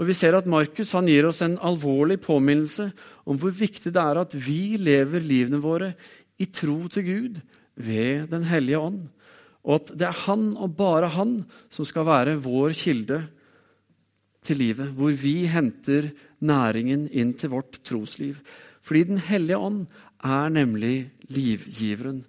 Og 0.00 0.08
Vi 0.08 0.16
ser 0.16 0.34
at 0.34 0.48
Markus 0.50 0.94
gir 1.06 1.28
oss 1.28 1.42
en 1.44 1.60
alvorlig 1.62 2.18
påminnelse 2.24 2.88
om 3.28 3.38
hvor 3.38 3.54
viktig 3.54 3.92
det 3.92 4.02
er 4.02 4.18
at 4.18 4.34
vi 4.34 4.74
lever 4.80 5.22
livene 5.22 5.60
våre 5.62 5.92
i 6.42 6.48
tro 6.50 6.88
til 6.90 7.06
Gud 7.06 7.38
ved 7.76 8.32
Den 8.32 8.48
hellige 8.48 8.80
ånd. 8.80 9.04
Og 9.62 9.78
at 9.78 9.92
det 9.94 10.08
er 10.08 10.24
Han 10.26 10.56
og 10.56 10.74
bare 10.74 11.12
Han 11.14 11.44
som 11.70 11.86
skal 11.86 12.08
være 12.08 12.40
vår 12.42 12.74
kilde 12.74 13.20
til 14.42 14.58
livet. 14.58 14.90
Hvor 14.90 15.14
vi 15.14 15.46
henter 15.46 16.10
næringen 16.40 17.06
inn 17.12 17.34
til 17.38 17.54
vårt 17.54 17.78
trosliv. 17.84 18.42
Fordi 18.82 19.04
Den 19.04 19.18
hellige 19.18 19.58
ånd 19.58 19.86
er 20.24 20.48
nemlig 20.48 21.12
livgiveren. 21.28 22.24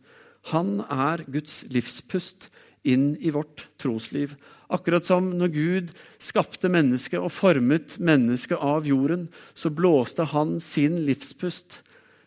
Han 0.51 0.83
er 0.91 1.23
Guds 1.31 1.63
livspust 1.71 2.51
inn 2.83 3.13
i 3.19 3.31
vårt 3.31 3.67
trosliv. 3.79 4.35
Akkurat 4.73 5.05
som 5.05 5.29
når 5.37 5.51
Gud 5.53 5.91
skapte 6.21 6.71
mennesket 6.71 7.21
og 7.21 7.31
formet 7.33 7.97
mennesket 7.99 8.59
av 8.59 8.87
jorden, 8.87 9.27
så 9.55 9.71
blåste 9.73 10.27
han 10.33 10.57
sin 10.63 10.99
livspust, 11.07 11.81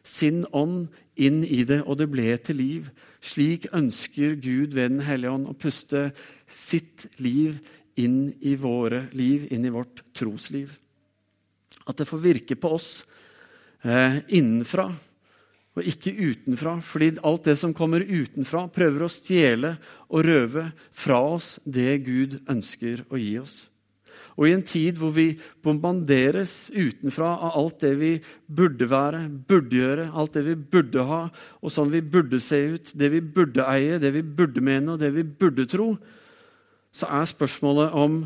sin 0.07 0.45
ånd, 0.53 0.87
inn 1.17 1.41
i 1.45 1.63
det, 1.65 1.81
og 1.89 1.97
det 1.97 2.11
ble 2.13 2.35
til 2.45 2.61
liv. 2.61 2.89
Slik 3.25 3.71
ønsker 3.75 4.37
Gud 4.37 4.77
ved 4.77 4.93
Den 4.93 5.01
hellige 5.07 5.33
ånd 5.33 5.49
å 5.49 5.57
puste 5.57 6.11
sitt 6.47 7.07
liv 7.17 7.57
inn 7.97 8.35
i 8.45 8.53
våre 8.61 9.07
liv, 9.17 9.49
inn 9.51 9.65
i 9.65 9.73
vårt 9.73 10.05
trosliv. 10.15 10.77
At 11.89 11.97
det 11.97 12.09
får 12.09 12.21
virke 12.23 12.59
på 12.61 12.75
oss 12.77 12.91
eh, 13.83 14.21
innenfra 14.29 14.91
og 15.77 15.85
ikke 15.87 16.15
utenfra. 16.17 16.79
Fordi 16.81 17.13
alt 17.27 17.47
det 17.49 17.57
som 17.61 17.75
kommer 17.77 18.05
utenfra, 18.05 18.67
prøver 18.73 19.07
å 19.07 19.13
stjele 19.13 19.77
og 20.09 20.27
røve 20.27 20.71
fra 20.91 21.21
oss 21.37 21.57
det 21.65 22.01
Gud 22.07 22.41
ønsker 22.49 23.05
å 23.11 23.21
gi 23.21 23.35
oss. 23.43 23.57
Og 24.37 24.51
i 24.51 24.53
en 24.53 24.65
tid 24.69 24.99
hvor 25.01 25.15
vi 25.17 25.31
bombanderes 25.65 26.69
utenfra 26.75 27.31
av 27.49 27.55
alt 27.57 27.79
det 27.85 27.93
vi 27.97 28.11
burde 28.47 28.89
være, 28.91 29.23
burde 29.49 29.79
gjøre, 29.79 30.11
alt 30.13 30.37
det 30.37 30.43
vi 30.51 30.57
burde 30.77 31.05
ha, 31.09 31.23
og 31.63 31.73
sånn 31.73 31.93
vi 31.93 32.03
burde 32.05 32.41
se 32.45 32.59
ut, 32.77 32.91
det 32.93 33.09
vi 33.15 33.23
burde 33.25 33.65
eie, 33.65 34.01
det 34.01 34.13
vi 34.13 34.21
burde 34.25 34.65
mene, 34.65 34.93
og 34.93 35.01
det 35.01 35.13
vi 35.17 35.25
burde 35.25 35.65
tro, 35.73 35.95
så 36.93 37.09
er 37.17 37.33
spørsmålet 37.33 37.97
om 37.97 38.21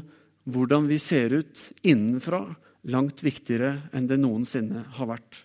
hvordan 0.51 0.91
vi 0.91 0.99
ser 1.03 1.37
ut 1.43 1.63
innenfra, 1.87 2.43
langt 2.91 3.23
viktigere 3.23 3.77
enn 3.95 4.11
det 4.11 4.19
noensinne 4.19 4.87
har 4.97 5.11
vært. 5.13 5.45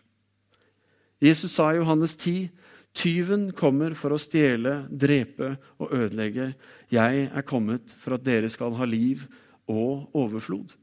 Jesus 1.26 1.56
sa 1.58 1.72
i 1.74 1.80
Johannes 1.80 2.16
10.: 2.16 2.50
Tyven 2.96 3.50
kommer 3.52 3.96
for 3.98 4.16
å 4.16 4.22
stjele, 4.22 4.86
drepe 4.88 5.56
og 5.82 5.92
ødelegge. 5.92 6.54
Jeg 6.94 7.28
er 7.28 7.48
kommet 7.48 7.92
for 8.00 8.16
at 8.16 8.24
dere 8.24 8.50
skal 8.52 8.78
ha 8.78 8.88
liv 8.88 9.26
og 9.68 10.16
overflod. 10.16 10.76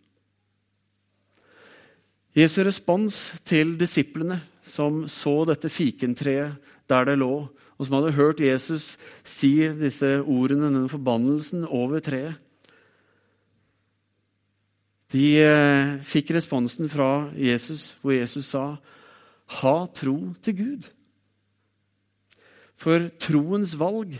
Jesu 2.37 2.63
respons 2.65 3.17
til 3.45 3.75
disiplene 3.81 4.39
som 4.65 5.05
så 5.09 5.43
dette 5.49 5.69
fikentreet 5.73 6.57
der 6.89 7.05
det 7.09 7.19
lå, 7.21 7.35
og 7.49 7.87
som 7.87 7.99
hadde 7.99 8.15
hørt 8.17 8.41
Jesus 8.41 8.97
si 9.25 9.55
disse 9.77 10.21
ordene, 10.21 10.71
denne 10.71 10.89
forbannelsen, 10.93 11.67
over 11.67 12.01
treet 12.05 12.37
De 15.13 15.27
eh, 15.45 15.99
fikk 16.09 16.31
responsen 16.33 16.89
fra 16.89 17.29
Jesus, 17.37 17.93
hvor 18.01 18.15
Jesus 18.17 18.49
sa 18.55 18.79
ha 19.61 19.77
tro 19.95 20.17
til 20.45 20.57
Gud. 20.59 20.89
For 22.79 23.11
troens 23.23 23.77
valg 23.79 24.17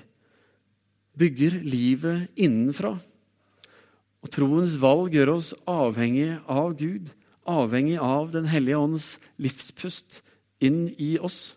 bygger 1.19 1.59
livet 1.65 2.29
innenfra. 2.37 2.95
Og 4.23 4.31
troens 4.31 4.77
valg 4.81 5.17
gjør 5.17 5.35
oss 5.37 5.51
avhengig 5.69 6.31
av 6.51 6.77
Gud, 6.79 7.11
avhengig 7.49 7.99
av 7.99 8.31
Den 8.35 8.47
hellige 8.51 8.79
ånds 8.79 9.17
livspust 9.43 10.23
inn 10.63 10.87
i 10.95 11.17
oss. 11.19 11.57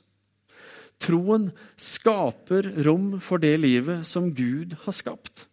Troen 1.02 1.52
skaper 1.78 2.72
rom 2.88 3.20
for 3.22 3.42
det 3.44 3.58
livet 3.60 4.08
som 4.08 4.32
Gud 4.34 4.74
har 4.86 4.96
skapt. 4.96 5.46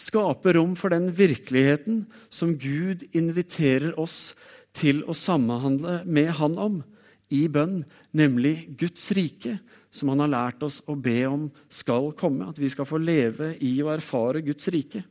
Skaper 0.00 0.56
rom 0.56 0.74
for 0.76 0.92
den 0.92 1.10
virkeligheten 1.12 2.04
som 2.32 2.56
Gud 2.58 3.04
inviterer 3.16 3.94
oss 4.00 4.34
til 4.76 5.02
å 5.08 5.16
samhandle 5.16 6.00
med 6.06 6.32
Han 6.38 6.56
om 6.60 6.80
i 7.30 7.44
bønn, 7.50 7.84
nemlig 8.16 8.72
Guds 8.78 9.10
rike, 9.16 9.58
som 9.90 10.10
Han 10.12 10.22
har 10.24 10.32
lært 10.32 10.62
oss 10.66 10.80
å 10.90 10.96
be 10.98 11.22
om 11.28 11.48
skal 11.70 12.12
komme. 12.18 12.48
At 12.50 12.58
vi 12.58 12.70
skal 12.70 12.88
få 12.88 13.00
leve 13.02 13.54
i 13.62 13.76
og 13.82 13.94
erfare 13.96 14.42
Guds 14.46 14.70
rike. 14.72 15.02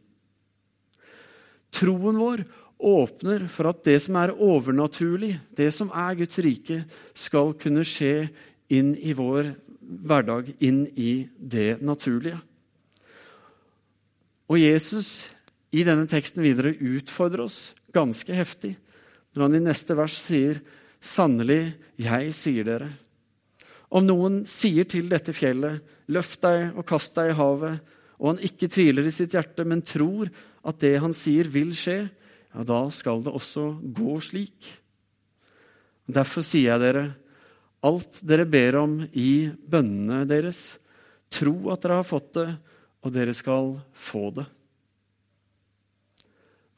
Troen 1.75 2.17
vår 2.19 2.43
åpner 2.79 3.45
for 3.51 3.69
at 3.69 3.83
det 3.85 3.97
som 4.01 4.17
er 4.19 4.33
overnaturlig, 4.33 5.35
det 5.55 5.69
som 5.75 5.91
er 5.91 6.15
Guds 6.21 6.39
rike, 6.43 6.83
skal 7.13 7.53
kunne 7.59 7.83
skje 7.87 8.29
inn 8.71 8.93
i 8.95 9.13
vår 9.17 9.51
hverdag, 9.79 10.53
inn 10.63 10.85
i 10.95 11.27
det 11.37 11.81
naturlige. 11.83 12.39
Og 14.49 14.57
Jesus 14.61 15.27
i 15.75 15.83
denne 15.85 16.07
teksten 16.09 16.41
videre 16.41 16.73
utfordrer 16.73 17.45
oss 17.45 17.59
ganske 17.93 18.33
heftig 18.33 18.73
når 19.39 19.47
han 19.47 19.55
i 19.55 19.67
neste 19.69 19.95
vers 19.95 20.17
sier, 20.19 20.59
'Sannelig, 20.99 21.77
jeg 21.95 22.33
sier 22.35 22.65
dere'. 22.67 22.91
Om 23.89 24.03
noen 24.05 24.41
sier 24.45 24.83
til 24.83 25.07
dette 25.07 25.31
fjellet, 25.31 25.79
'Løft 26.11 26.41
deg 26.43 26.75
og 26.75 26.85
kast 26.85 27.15
deg 27.15 27.31
i 27.31 27.37
havet', 27.37 27.79
og 28.19 28.33
han 28.33 28.43
ikke 28.43 28.67
tviler 28.67 29.07
i 29.07 29.13
sitt 29.15 29.31
hjerte, 29.31 29.63
men 29.63 29.81
tror 29.81 30.27
at 30.67 30.79
det 30.83 30.99
han 30.99 31.13
sier, 31.15 31.47
vil 31.47 31.71
skje, 31.71 32.09
ja, 32.51 32.63
da 32.67 32.89
skal 32.91 33.23
det 33.23 33.31
også 33.31 33.79
gå 33.95 34.19
slik. 34.19 34.67
Derfor 36.09 36.43
sier 36.43 36.73
jeg 36.73 36.83
dere, 36.83 37.05
alt 37.85 38.19
dere 38.27 38.43
ber 38.49 38.75
om 38.81 38.99
i 39.13 39.47
bønnene 39.47 40.25
deres, 40.27 40.79
tro 41.31 41.69
at 41.71 41.85
dere 41.85 42.01
har 42.01 42.09
fått 42.09 42.33
det, 42.35 42.49
og 43.05 43.13
dere 43.15 43.37
skal 43.37 43.77
få 43.95 44.33
det. 44.35 44.49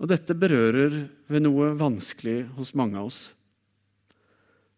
Og 0.01 0.09
dette 0.09 0.33
berører 0.33 0.95
ved 1.29 1.43
noe 1.45 1.75
vanskelig 1.77 2.47
hos 2.57 2.73
mange 2.77 2.97
av 2.97 3.11
oss. 3.11 3.21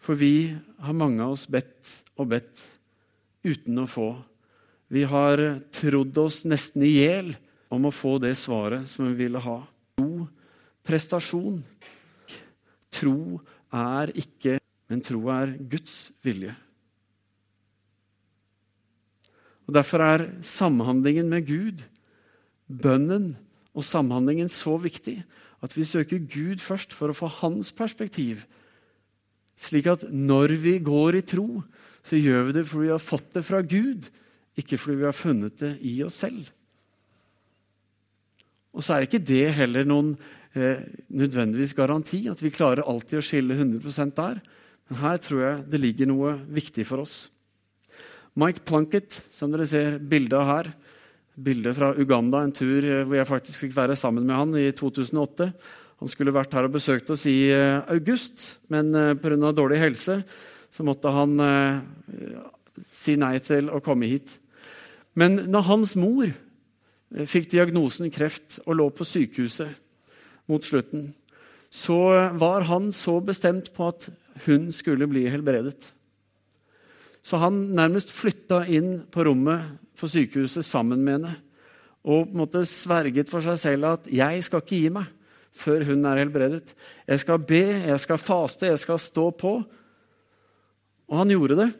For 0.04 0.20
vi 0.20 0.52
har 0.84 1.00
mange 1.00 1.24
av 1.24 1.38
oss 1.38 1.46
bedt 1.48 1.94
og 2.20 2.28
bedt 2.34 2.60
uten 3.48 3.80
å 3.80 3.88
få. 3.88 4.10
Vi 4.92 5.06
har 5.08 5.40
trodd 5.72 6.20
oss 6.20 6.42
nesten 6.44 6.84
i 6.84 6.98
hjel 6.98 7.32
om 7.72 7.88
å 7.88 7.94
få 7.96 8.18
det 8.22 8.34
svaret 8.38 8.90
som 8.92 9.08
vi 9.08 9.16
ville 9.24 9.40
ha. 9.42 9.62
Tro, 9.96 10.28
prestasjon. 10.84 11.62
Tro 12.94 13.40
er 13.74 14.12
ikke, 14.20 14.60
men 14.92 15.02
tro 15.08 15.24
er 15.32 15.56
Guds 15.72 16.12
vilje. 16.26 16.52
Og 19.64 19.72
Derfor 19.80 20.04
er 20.04 20.28
samhandlingen 20.44 21.32
med 21.32 21.48
Gud, 21.48 21.88
bønnen 22.68 23.32
og 23.74 23.86
samhandlingen 23.86 24.52
så 24.52 24.76
viktig 24.82 25.20
at 25.64 25.76
vi 25.78 25.86
søker 25.88 26.26
Gud 26.28 26.62
først 26.62 26.94
for 26.96 27.10
å 27.10 27.18
få 27.18 27.30
hans 27.40 27.72
perspektiv. 27.76 28.44
Slik 29.60 29.88
at 29.90 30.06
når 30.10 30.58
vi 30.62 30.78
går 30.84 31.20
i 31.20 31.26
tro, 31.26 31.64
så 32.04 32.20
gjør 32.20 32.50
vi 32.50 32.58
det 32.58 32.66
fordi 32.68 32.90
vi 32.90 32.94
har 32.94 33.04
fått 33.04 33.32
det 33.38 33.46
fra 33.48 33.62
Gud, 33.64 34.10
ikke 34.60 34.78
fordi 34.78 35.00
vi 35.00 35.08
har 35.08 35.16
funnet 35.16 35.58
det 35.62 35.74
i 35.88 35.96
oss 36.06 36.20
selv. 36.26 36.50
Og 38.74 38.84
så 38.84 38.96
er 38.96 39.06
ikke 39.06 39.22
det 39.22 39.54
heller 39.56 39.86
noen 39.88 40.16
eh, 40.58 40.82
nødvendigvis 41.14 41.76
garanti, 41.78 42.26
at 42.30 42.42
vi 42.42 42.52
klarer 42.54 42.86
alltid 42.90 43.22
å 43.22 43.26
skille 43.26 43.56
100 43.56 44.12
der. 44.18 44.42
Men 44.90 45.00
her 45.00 45.22
tror 45.22 45.44
jeg 45.46 45.66
det 45.72 45.82
ligger 45.82 46.10
noe 46.10 46.36
viktig 46.52 46.86
for 46.90 47.06
oss. 47.06 47.16
Mike 48.34 48.66
Plunkett, 48.66 49.14
som 49.32 49.54
dere 49.54 49.70
ser 49.70 50.00
bildet 50.02 50.40
av 50.40 50.50
her, 50.50 50.72
bilde 51.36 51.74
fra 51.74 51.94
Uganda, 51.98 52.44
en 52.44 52.54
tur 52.54 52.84
eh, 52.84 53.04
hvor 53.06 53.18
jeg 53.18 53.30
faktisk 53.30 53.64
fikk 53.66 53.76
være 53.78 53.98
sammen 53.98 54.26
med 54.28 54.38
han 54.38 54.54
i 54.60 54.70
2008. 54.76 55.50
Han 56.04 56.12
skulle 56.12 56.34
vært 56.36 56.54
her 56.54 56.68
og 56.68 56.76
besøkt 56.76 57.10
oss 57.14 57.26
i 57.30 57.50
eh, 57.54 57.82
august, 57.94 58.60
men 58.74 58.94
eh, 58.96 59.14
pga. 59.18 59.52
dårlig 59.52 59.82
helse 59.82 60.22
så 60.74 60.86
måtte 60.86 61.12
han 61.14 61.38
si 62.82 63.14
nei 63.22 63.36
til 63.46 63.68
å 63.70 63.78
komme 63.86 64.08
hit. 64.10 64.32
Men 65.14 65.44
når 65.54 65.68
hans 65.68 65.92
mor 65.94 66.32
fikk 67.30 67.52
diagnosen 67.52 68.10
kreft 68.10 68.58
og 68.64 68.80
lå 68.80 68.88
på 68.90 69.06
sykehuset 69.06 69.70
mot 70.50 70.66
slutten, 70.66 71.12
så 71.70 72.00
var 72.42 72.66
han 72.72 72.90
så 72.90 73.20
bestemt 73.22 73.70
på 73.78 73.92
at 73.92 74.10
hun 74.48 74.72
skulle 74.74 75.06
bli 75.06 75.28
helbredet. 75.30 75.94
Så 77.22 77.38
han 77.38 77.68
nærmest 77.78 78.10
flytta 78.10 78.64
inn 78.66 79.04
på 79.14 79.30
rommet 79.30 79.78
på 80.00 80.10
sykehuset 80.10 80.66
sammen 80.66 81.04
med 81.04 81.20
henne 81.20 81.36
og 82.04 82.28
på 82.28 82.34
en 82.34 82.42
måte 82.42 82.66
sverget 82.68 83.30
for 83.32 83.44
seg 83.44 83.60
selv 83.60 83.86
at 83.88 84.08
'jeg 84.12 84.44
skal 84.44 84.60
ikke 84.62 84.76
gi 84.76 84.90
meg 84.90 85.08
før 85.54 85.86
hun 85.86 86.06
er 86.06 86.20
helbredet'. 86.20 86.74
'Jeg 87.08 87.20
skal 87.20 87.40
be, 87.40 87.64
jeg 87.88 88.00
skal 88.00 88.18
faste, 88.18 88.66
jeg 88.66 88.80
skal 88.80 89.00
stå 89.00 89.32
på'. 89.32 89.66
Og 91.08 91.18
han 91.18 91.30
gjorde 91.30 91.56
det. 91.56 91.74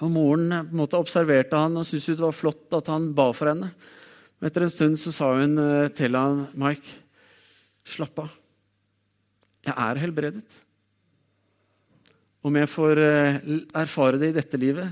Og 0.00 0.10
Moren 0.10 0.48
på 0.48 0.72
en 0.72 0.76
måte 0.76 0.96
observerte 0.96 1.56
han 1.56 1.76
og 1.76 1.84
syntes 1.86 2.06
det 2.06 2.18
var 2.18 2.32
flott 2.32 2.72
at 2.72 2.86
han 2.86 3.14
ba 3.14 3.32
for 3.32 3.48
henne. 3.48 3.72
Men 4.40 4.46
etter 4.46 4.62
en 4.62 4.70
stund 4.70 4.96
så 4.96 5.12
sa 5.12 5.34
hun 5.34 5.58
eh, 5.58 5.88
til 5.88 6.16
han, 6.16 6.48
'Mike, 6.54 6.88
slapp 7.84 8.18
av. 8.18 8.30
Jeg 9.66 9.74
er 9.76 9.94
helbredet.' 10.00 10.60
Om 12.44 12.56
jeg 12.56 12.68
får 12.68 12.98
eh, 12.98 13.40
erfare 13.74 14.18
det 14.18 14.28
i 14.28 14.40
dette 14.40 14.56
livet 14.56 14.88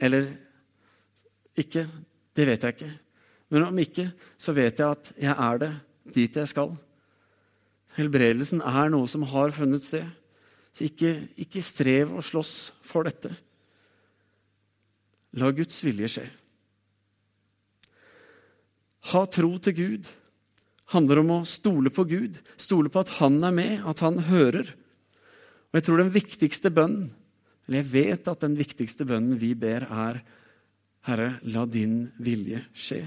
eller 0.00 0.47
ikke, 1.58 1.84
det 2.36 2.46
vet 2.48 2.64
jeg 2.64 2.76
ikke. 2.76 2.92
Men 3.54 3.68
om 3.70 3.80
ikke, 3.80 4.10
så 4.38 4.54
vet 4.56 4.80
jeg 4.80 4.88
at 4.88 5.10
jeg 5.16 5.34
er 5.34 5.60
det 5.62 5.72
dit 6.14 6.36
jeg 6.40 6.50
skal. 6.50 6.74
Helbredelsen 7.96 8.62
er 8.62 8.92
noe 8.92 9.08
som 9.10 9.24
har 9.28 9.54
funnet 9.56 9.86
sted. 9.86 10.06
Så 10.76 10.86
ikke, 10.86 11.12
ikke 11.40 11.64
strev 11.64 12.12
og 12.14 12.24
slåss 12.24 12.54
for 12.86 13.08
dette. 13.08 13.32
La 15.40 15.50
Guds 15.52 15.80
vilje 15.84 16.12
skje. 16.12 16.26
Ha 19.08 19.24
tro 19.32 19.50
til 19.64 19.76
Gud 19.76 20.08
handler 20.94 21.20
om 21.22 21.32
å 21.36 21.46
stole 21.48 21.92
på 21.92 22.04
Gud, 22.08 22.38
stole 22.60 22.92
på 22.92 23.02
at 23.02 23.16
Han 23.20 23.40
er 23.44 23.54
med, 23.54 23.74
at 23.84 24.00
Han 24.04 24.20
hører. 24.28 24.72
Og 25.68 25.78
jeg 25.78 25.84
tror 25.84 26.02
den 26.02 26.14
viktigste 26.14 26.72
bønnen, 26.72 27.10
eller 27.66 27.82
jeg 27.82 27.92
vet 27.92 28.30
at 28.30 28.44
den 28.44 28.56
viktigste 28.56 29.04
bønnen 29.08 29.36
vi 29.40 29.52
ber, 29.58 29.84
er 29.84 30.22
Herre, 31.08 31.38
la 31.48 31.64
din 31.64 32.02
vilje 32.20 32.60
skje. 32.76 33.00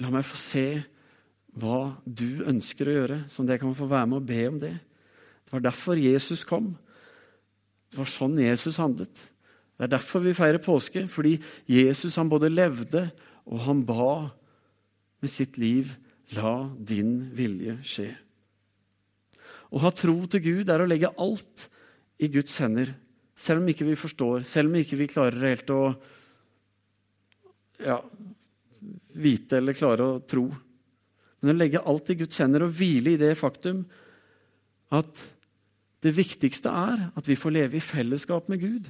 La 0.00 0.10
meg 0.10 0.24
få 0.26 0.38
se 0.40 0.66
hva 1.60 1.94
du 2.02 2.42
ønsker 2.48 2.88
å 2.88 2.96
gjøre, 2.96 3.18
sånn 3.30 3.46
at 3.46 3.54
jeg 3.54 3.62
kan 3.62 3.76
få 3.76 3.86
være 3.90 4.08
med 4.10 4.22
og 4.22 4.30
be 4.30 4.40
om 4.48 4.56
det. 4.62 4.72
Det 5.44 5.54
var 5.54 5.66
derfor 5.68 6.00
Jesus 6.00 6.42
kom. 6.48 6.72
Det 7.92 8.00
var 8.00 8.10
sånn 8.10 8.40
Jesus 8.40 8.80
handlet. 8.80 9.28
Det 9.76 9.86
er 9.86 9.92
derfor 9.92 10.24
vi 10.24 10.34
feirer 10.34 10.62
påske, 10.62 11.04
fordi 11.10 11.36
Jesus 11.70 12.16
han 12.18 12.32
både 12.32 12.50
levde 12.50 13.04
og 13.44 13.60
han 13.66 13.84
ba 13.86 14.32
med 15.22 15.30
sitt 15.30 15.58
liv 15.60 15.92
La 16.32 16.64
din 16.80 17.28
vilje 17.36 17.76
skje. 17.84 18.08
Å 19.74 19.80
ha 19.82 19.90
tro 19.94 20.14
til 20.32 20.40
Gud 20.42 20.70
er 20.72 20.80
å 20.80 20.88
legge 20.88 21.12
alt 21.20 21.66
i 22.22 22.30
Guds 22.32 22.56
hender, 22.62 22.94
selv 23.36 23.60
om 23.60 23.68
ikke 23.70 23.86
vi 23.86 23.98
forstår, 23.98 24.46
selv 24.48 24.72
om 24.72 24.78
ikke 24.80 24.98
vi 24.98 25.10
klarer 25.10 25.50
helt 25.50 25.70
å 25.74 25.82
ja, 27.82 27.98
vite 29.18 29.58
eller 29.58 29.76
klare 29.76 30.06
å 30.06 30.22
tro. 30.28 30.46
Men 31.40 31.54
å 31.54 31.58
legge 31.58 31.82
alt 31.82 32.10
i 32.12 32.18
Guds 32.22 32.40
hender 32.42 32.66
og 32.66 32.74
hvile 32.76 33.14
i 33.14 33.20
det 33.20 33.34
faktum 33.38 33.84
at 34.94 35.24
det 36.04 36.12
viktigste 36.14 36.70
er 36.70 37.08
at 37.16 37.28
vi 37.28 37.36
får 37.38 37.54
leve 37.56 37.78
i 37.78 37.84
fellesskap 37.84 38.48
med 38.52 38.62
Gud. 38.62 38.88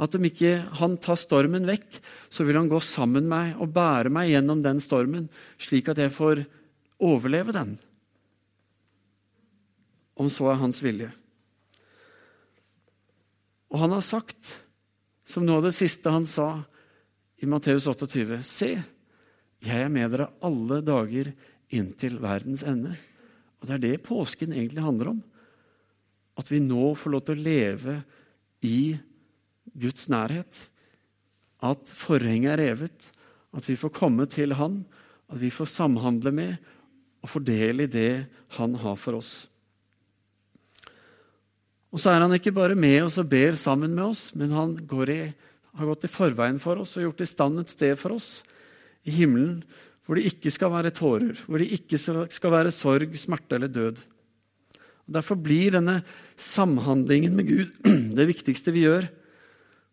At 0.00 0.14
om 0.16 0.24
ikke 0.24 0.54
han 0.78 0.96
tar 1.02 1.18
stormen 1.20 1.66
vekk, 1.68 1.98
så 2.32 2.46
vil 2.46 2.56
han 2.60 2.70
gå 2.70 2.80
sammen 2.84 3.26
med 3.26 3.32
meg 3.32 3.60
og 3.60 3.72
bære 3.74 4.12
meg 4.12 4.30
gjennom 4.32 4.62
den 4.64 4.80
stormen, 4.84 5.28
slik 5.60 5.90
at 5.90 6.00
jeg 6.00 6.12
får 6.14 6.44
overleve 7.00 7.54
den 7.56 7.78
om 10.20 10.28
så 10.28 10.50
er 10.52 10.60
hans 10.60 10.82
vilje. 10.84 11.08
Og 13.72 13.78
han 13.80 13.94
har 13.94 14.04
sagt, 14.04 14.50
som 15.24 15.46
noe 15.46 15.60
av 15.60 15.68
det 15.70 15.76
siste 15.78 16.12
han 16.12 16.26
sa 16.28 16.50
i 17.40 17.48
Matteus 17.48 17.86
28.: 17.88 18.40
Se, 18.44 18.70
jeg 19.64 19.84
er 19.84 19.92
med 19.92 20.12
dere 20.12 20.30
alle 20.44 20.80
dager 20.84 21.32
inntil 21.72 22.18
verdens 22.20 22.64
ende. 22.66 22.94
Og 23.60 23.68
Det 23.68 23.76
er 23.76 23.84
det 23.84 24.02
påsken 24.06 24.52
egentlig 24.52 24.84
handler 24.84 25.14
om. 25.14 25.22
At 26.40 26.50
vi 26.50 26.60
nå 26.64 26.94
får 26.96 27.12
lov 27.12 27.24
til 27.26 27.38
å 27.38 27.44
leve 27.44 27.96
i 28.64 28.96
Guds 29.76 30.08
nærhet. 30.12 30.56
At 31.60 31.84
forhenget 31.84 32.54
er 32.54 32.62
revet. 32.64 33.10
At 33.52 33.68
vi 33.68 33.76
får 33.76 33.92
komme 33.92 34.26
til 34.30 34.56
Han. 34.56 34.84
At 35.28 35.40
vi 35.40 35.52
får 35.52 35.68
samhandle 35.68 36.32
med 36.32 36.56
og 37.20 37.28
fordele 37.28 37.84
i 37.84 37.92
det 37.92 38.26
Han 38.56 38.74
har 38.80 38.96
for 38.96 39.20
oss. 39.20 39.50
Og 41.90 41.98
så 41.98 42.12
er 42.12 42.22
han 42.22 42.32
ikke 42.36 42.54
bare 42.54 42.78
med 42.78 43.02
oss 43.08 43.18
og 43.18 43.28
ber 43.30 43.58
sammen 43.58 43.94
med 43.96 44.12
oss, 44.12 44.28
men 44.38 44.52
han 44.54 44.76
går 44.86 45.10
i, 45.10 45.22
har 45.78 45.90
gått 45.90 46.06
i 46.08 46.10
forveien 46.10 46.58
for 46.62 46.82
oss 46.82 46.96
og 46.98 47.06
gjort 47.06 47.22
i 47.24 47.28
stand 47.30 47.60
et 47.62 47.72
sted 47.72 47.94
for 47.98 48.16
oss 48.16 48.40
i 49.06 49.14
himmelen 49.14 49.60
hvor 50.04 50.18
det 50.18 50.26
ikke 50.26 50.50
skal 50.50 50.72
være 50.72 50.90
tårer, 50.90 51.38
hvor 51.46 51.62
det 51.62 51.68
ikke 51.70 51.98
skal 52.34 52.50
være 52.50 52.72
sorg, 52.74 53.12
smerte 53.14 53.54
eller 53.54 53.70
død. 53.70 54.00
Og 55.06 55.14
Derfor 55.14 55.38
blir 55.38 55.76
denne 55.76 56.00
samhandlingen 56.34 57.36
med 57.38 57.46
Gud 57.46 57.70
det 58.18 58.26
viktigste 58.32 58.74
vi 58.74 58.88
gjør. 58.88 59.06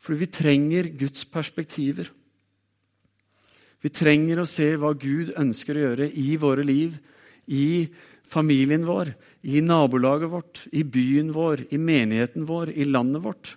Fordi 0.02 0.22
vi 0.24 0.30
trenger 0.32 0.90
Guds 0.98 1.26
perspektiver. 1.30 2.10
Vi 3.82 3.94
trenger 3.94 4.42
å 4.42 4.50
se 4.50 4.72
hva 4.80 4.94
Gud 4.98 5.36
ønsker 5.38 5.78
å 5.78 5.84
gjøre 5.86 6.10
i 6.18 6.34
våre 6.42 6.66
liv, 6.66 6.98
i 7.46 7.88
familien 8.28 8.86
vår, 8.88 9.14
i 9.46 9.62
nabolaget 9.62 10.34
vårt, 10.34 10.64
i 10.74 10.82
byen 10.82 11.30
vår, 11.36 11.68
i 11.70 11.78
menigheten 11.78 12.48
vår, 12.50 12.74
i 12.74 12.90
landet 12.90 13.22
vårt. 13.26 13.54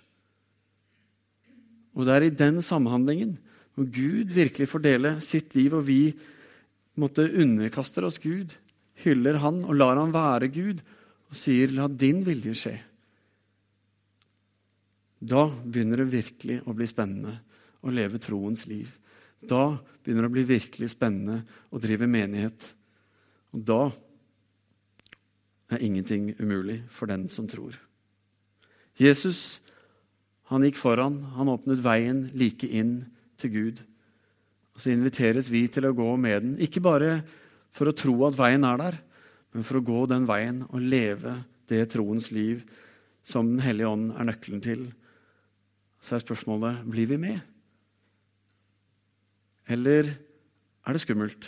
Og 1.95 2.07
det 2.07 2.15
er 2.15 2.27
i 2.27 2.35
den 2.35 2.61
samhandlingen 2.63 3.35
når 3.77 3.87
Gud 3.95 4.33
virkelig 4.35 4.67
får 4.71 4.83
dele 4.83 5.11
sitt 5.23 5.55
liv, 5.55 5.73
og 5.75 5.85
vi 5.87 6.11
måtte 6.99 7.27
underkaste 7.27 8.03
oss 8.05 8.19
Gud, 8.21 8.51
hyller 9.03 9.39
Han 9.43 9.63
og 9.63 9.77
lar 9.77 9.99
Han 9.99 10.13
være 10.13 10.51
Gud, 10.51 10.81
og 11.31 11.35
sier 11.35 11.71
'la 11.71 11.87
din 11.87 12.25
vilje 12.25 12.51
skje'. 12.51 12.79
Da 15.21 15.45
begynner 15.47 16.01
det 16.01 16.11
virkelig 16.11 16.61
å 16.65 16.73
bli 16.73 16.87
spennende 16.89 17.39
å 17.85 17.93
leve 17.93 18.19
troens 18.19 18.65
liv. 18.67 18.89
Da 19.41 19.77
begynner 20.03 20.25
det 20.25 20.31
å 20.31 20.35
bli 20.35 20.43
virkelig 20.43 20.89
spennende 20.89 21.43
å 21.71 21.79
drive 21.81 22.07
menighet. 22.09 22.73
Og 23.53 23.63
da 23.65 23.91
er 25.71 25.83
ingenting 25.85 26.33
umulig 26.39 26.81
for 26.89 27.05
den 27.07 27.29
som 27.29 27.47
tror. 27.47 27.77
Jesus 28.99 29.61
han 30.51 30.65
gikk 30.67 30.79
foran, 30.81 31.21
han 31.37 31.49
åpnet 31.51 31.79
veien 31.83 32.25
like 32.35 32.67
inn 32.67 33.05
til 33.39 33.53
Gud. 33.53 33.77
Og 34.75 34.83
Så 34.83 34.91
inviteres 34.91 35.47
vi 35.51 35.63
til 35.71 35.87
å 35.87 35.95
gå 35.95 36.09
med 36.19 36.43
den, 36.43 36.57
ikke 36.59 36.83
bare 36.83 37.21
for 37.71 37.87
å 37.87 37.95
tro 37.95 38.17
at 38.27 38.35
veien 38.35 38.67
er 38.67 38.79
der, 38.81 38.97
men 39.55 39.63
for 39.67 39.79
å 39.79 39.85
gå 39.85 40.05
den 40.11 40.27
veien 40.27 40.65
og 40.69 40.83
leve 40.83 41.37
det 41.71 41.85
troens 41.93 42.31
liv 42.35 42.65
som 43.23 43.47
Den 43.51 43.61
hellige 43.61 43.87
ånd 43.87 44.11
er 44.17 44.25
nøkkelen 44.25 44.61
til. 44.65 44.79
Så 46.01 46.15
er 46.17 46.23
spørsmålet 46.23 46.81
blir 46.89 47.05
vi 47.11 47.19
med. 47.21 47.37
Eller 49.69 50.09
er 50.09 50.97
det 50.97 51.03
skummelt. 51.03 51.45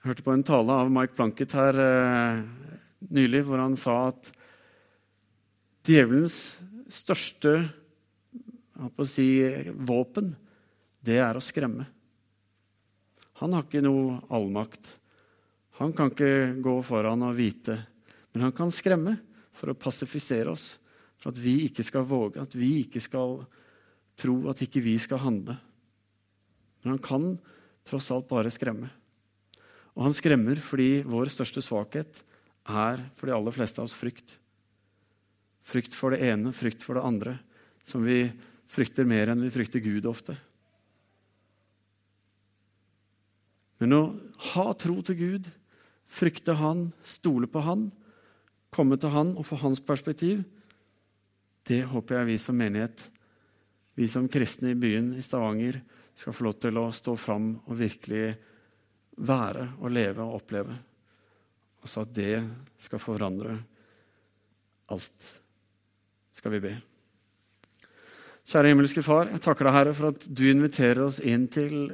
Jeg 0.00 0.08
hørte 0.10 0.26
på 0.26 0.34
en 0.34 0.42
tale 0.42 0.74
av 0.82 0.90
Mike 0.90 1.14
Planket 1.14 1.54
her 1.54 1.78
eh, 1.78 2.42
nylig, 3.14 3.44
hvor 3.46 3.62
han 3.62 3.76
sa 3.78 4.08
at 4.08 4.32
djevelens 5.86 6.58
største 6.92 7.54
si, 9.08 9.28
våpen, 9.76 10.34
det 11.00 11.18
er 11.20 11.36
å 11.36 11.44
skremme. 11.44 11.86
Han 13.40 13.56
har 13.56 13.64
ikke 13.64 13.82
noe 13.84 14.18
allmakt. 14.32 14.96
Han 15.80 15.94
kan 15.96 16.12
ikke 16.12 16.60
gå 16.60 16.74
foran 16.84 17.24
og 17.24 17.38
vite, 17.38 17.78
men 18.32 18.44
han 18.44 18.54
kan 18.56 18.72
skremme 18.72 19.16
for 19.56 19.72
å 19.72 19.78
passifisere 19.78 20.52
oss, 20.52 20.74
for 21.20 21.32
at 21.32 21.40
vi 21.40 21.66
ikke 21.66 21.84
skal 21.84 22.04
våge, 22.08 22.40
at 22.40 22.54
vi 22.56 22.82
ikke 22.82 23.00
skal 23.00 23.40
tro, 24.20 24.36
at 24.52 24.60
ikke 24.64 24.82
vi 24.84 24.96
skal 25.00 25.22
handle. 25.24 25.56
Men 26.80 26.96
han 26.96 27.04
kan 27.04 27.30
tross 27.88 28.10
alt 28.12 28.28
bare 28.28 28.52
skremme. 28.52 28.90
Og 29.96 30.06
han 30.06 30.16
skremmer 30.16 30.60
fordi 30.62 31.02
vår 31.08 31.32
største 31.32 31.64
svakhet 31.64 32.22
er 32.68 33.02
for 33.16 33.28
de 33.28 33.34
aller 33.36 33.56
fleste 33.56 33.80
av 33.80 33.88
oss 33.88 33.96
frykt. 33.96 34.36
Frykt 35.70 35.94
for 35.94 36.14
det 36.14 36.24
ene, 36.26 36.52
frykt 36.56 36.82
for 36.82 36.98
det 36.98 37.06
andre, 37.06 37.36
som 37.86 38.02
vi 38.02 38.24
frykter 38.70 39.06
mer 39.08 39.30
enn 39.30 39.42
vi 39.44 39.52
frykter 39.54 39.82
Gud 39.82 40.08
ofte. 40.10 40.36
Men 43.80 43.96
å 43.96 44.02
ha 44.52 44.66
tro 44.76 44.98
til 45.06 45.16
Gud, 45.16 45.48
frykte 46.10 46.58
Han, 46.58 46.90
stole 47.06 47.48
på 47.48 47.62
Han, 47.64 47.88
komme 48.74 48.98
til 49.00 49.14
Han 49.14 49.32
og 49.38 49.46
få 49.48 49.60
Hans 49.62 49.80
perspektiv, 49.80 50.42
det 51.70 51.84
håper 51.88 52.20
jeg 52.20 52.30
vi 52.32 52.36
som 52.42 52.58
menighet, 52.58 53.00
vi 53.94 54.08
som 54.10 54.28
kristne 54.32 54.72
i 54.72 54.78
byen 54.78 55.12
i 55.16 55.24
Stavanger, 55.24 55.80
skal 56.16 56.34
få 56.36 56.46
lov 56.46 56.56
til 56.60 56.78
å 56.80 56.90
stå 56.92 57.14
fram 57.16 57.52
og 57.64 57.76
virkelig 57.78 58.24
være 59.24 59.66
og 59.80 59.92
leve 59.92 60.24
og 60.24 60.40
oppleve. 60.40 60.76
Og 61.80 61.88
så 61.88 62.04
at 62.04 62.12
det 62.16 62.34
skal 62.80 63.00
forandre 63.00 63.54
alt. 64.92 65.28
Skal 66.36 66.54
vi 66.56 66.62
be. 66.64 66.72
Kjære 68.50 68.72
himmelske 68.72 69.02
Far, 69.06 69.28
jeg 69.30 69.42
takker 69.44 69.68
deg, 69.68 69.76
Herre, 69.76 69.94
for 69.94 70.10
at 70.10 70.24
du 70.26 70.42
inviterer 70.50 71.04
oss 71.04 71.20
inn 71.22 71.44
til 71.52 71.92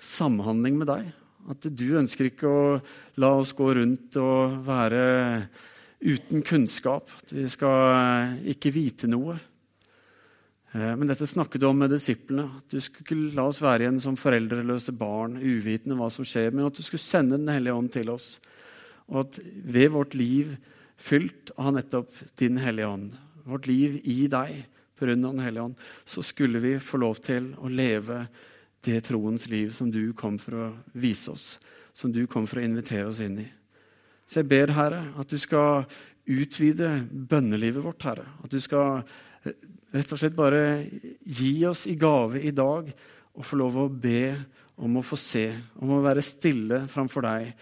samhandling 0.00 0.80
med 0.80 0.90
deg. 0.90 1.12
At 1.52 1.66
du 1.68 1.86
ønsker 2.00 2.30
ikke 2.30 2.50
å 2.50 2.62
la 3.20 3.30
oss 3.38 3.52
gå 3.56 3.68
rundt 3.76 4.16
og 4.18 4.56
være 4.66 5.02
uten 6.04 6.44
kunnskap. 6.46 7.12
At 7.22 7.34
vi 7.36 7.44
skal 7.52 8.38
ikke 8.54 8.72
vite 8.74 9.10
noe. 9.12 9.36
Eh, 10.74 10.92
men 10.98 11.08
dette 11.10 11.28
snakket 11.30 11.62
du 11.62 11.68
om 11.68 11.78
med 11.84 11.92
disiplene. 11.94 12.48
At 12.58 12.74
Du 12.74 12.80
skulle 12.80 13.06
ikke 13.06 13.36
la 13.36 13.46
oss 13.50 13.62
være 13.62 13.86
igjen 13.86 14.00
som 14.02 14.18
foreldreløse 14.18 14.96
barn, 14.98 15.38
uvitende 15.38 15.98
hva 16.00 16.10
som 16.10 16.26
skjer, 16.26 16.50
men 16.50 16.66
at 16.66 16.74
du 16.74 16.82
skulle 16.82 17.04
sende 17.04 17.38
Den 17.38 17.52
hellige 17.52 17.74
ånd 17.74 17.92
til 17.92 18.10
oss. 18.10 18.40
Og 19.08 19.26
at 19.26 19.38
ved 19.62 19.92
vårt 19.94 20.14
liv 20.14 20.56
fylt 20.96 21.52
av 21.58 21.74
nettopp 21.76 22.14
Din 22.40 22.58
hellige 22.58 22.88
ånd, 22.88 23.12
vårt 23.44 23.68
liv 23.70 24.00
i 24.04 24.24
deg 24.28 24.64
pga. 24.98 25.14
Den 25.14 25.42
hellige 25.42 25.62
ånd, 25.62 25.74
så 26.04 26.22
skulle 26.22 26.62
vi 26.62 26.78
få 26.80 27.00
lov 27.02 27.18
til 27.20 27.50
å 27.58 27.68
leve 27.68 28.26
det 28.84 29.00
troens 29.08 29.48
liv 29.50 29.72
som 29.74 29.90
du 29.90 30.12
kom 30.16 30.38
for 30.38 30.56
å 30.56 30.68
vise 30.92 31.32
oss, 31.32 31.58
som 31.92 32.12
du 32.12 32.24
kom 32.30 32.46
for 32.46 32.60
å 32.60 32.64
invitere 32.64 33.08
oss 33.10 33.20
inn 33.24 33.40
i. 33.42 33.46
Så 34.24 34.40
jeg 34.40 34.48
ber, 34.48 34.72
Herre, 34.72 35.02
at 35.20 35.28
du 35.28 35.36
skal 35.40 35.84
utvide 36.24 36.88
bønnelivet 37.10 37.84
vårt, 37.84 38.06
Herre. 38.06 38.24
At 38.44 38.54
du 38.54 38.60
skal 38.62 39.02
rett 39.44 40.12
og 40.14 40.20
slett 40.20 40.36
bare 40.36 40.62
gi 41.20 41.58
oss 41.68 41.84
i 41.90 41.98
gave 42.00 42.40
i 42.40 42.54
dag 42.54 42.88
å 43.34 43.44
få 43.44 43.58
lov 43.60 43.78
å 43.82 43.88
be 43.88 44.34
om 44.80 44.98
å 44.98 45.04
få 45.06 45.18
se, 45.20 45.46
om 45.82 45.92
å 45.94 46.02
være 46.02 46.24
stille 46.24 46.84
framfor 46.90 47.26
deg 47.28 47.52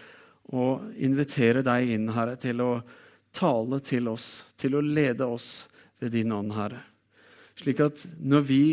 og 0.53 0.95
invitere 1.01 1.63
deg 1.65 1.93
inn, 1.95 2.09
Herre, 2.13 2.37
til 2.41 2.61
å 2.63 2.71
tale 3.33 3.79
til 3.85 4.09
oss, 4.11 4.27
til 4.57 4.77
å 4.77 4.83
lede 4.85 5.27
oss 5.27 5.65
ved 6.03 6.13
din 6.15 6.33
ånd, 6.35 6.53
Herre. 6.55 6.83
Slik 7.59 7.81
at 7.83 8.03
når 8.19 8.45
vi 8.47 8.63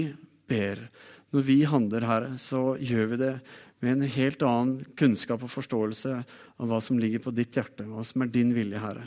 ber, 0.51 0.87
når 1.31 1.47
vi 1.47 1.59
handler, 1.69 2.07
Herre, 2.09 2.35
så 2.41 2.75
gjør 2.81 3.13
vi 3.13 3.21
det 3.21 3.35
med 3.81 3.93
en 3.95 4.13
helt 4.17 4.43
annen 4.45 4.93
kunnskap 4.99 5.45
og 5.45 5.53
forståelse 5.53 6.17
av 6.61 6.69
hva 6.69 6.81
som 6.85 6.99
ligger 7.01 7.23
på 7.25 7.33
ditt 7.33 7.57
hjerte, 7.57 7.87
hva 7.89 8.05
som 8.05 8.25
er 8.25 8.33
din 8.33 8.53
vilje, 8.57 8.83
Herre. 8.83 9.07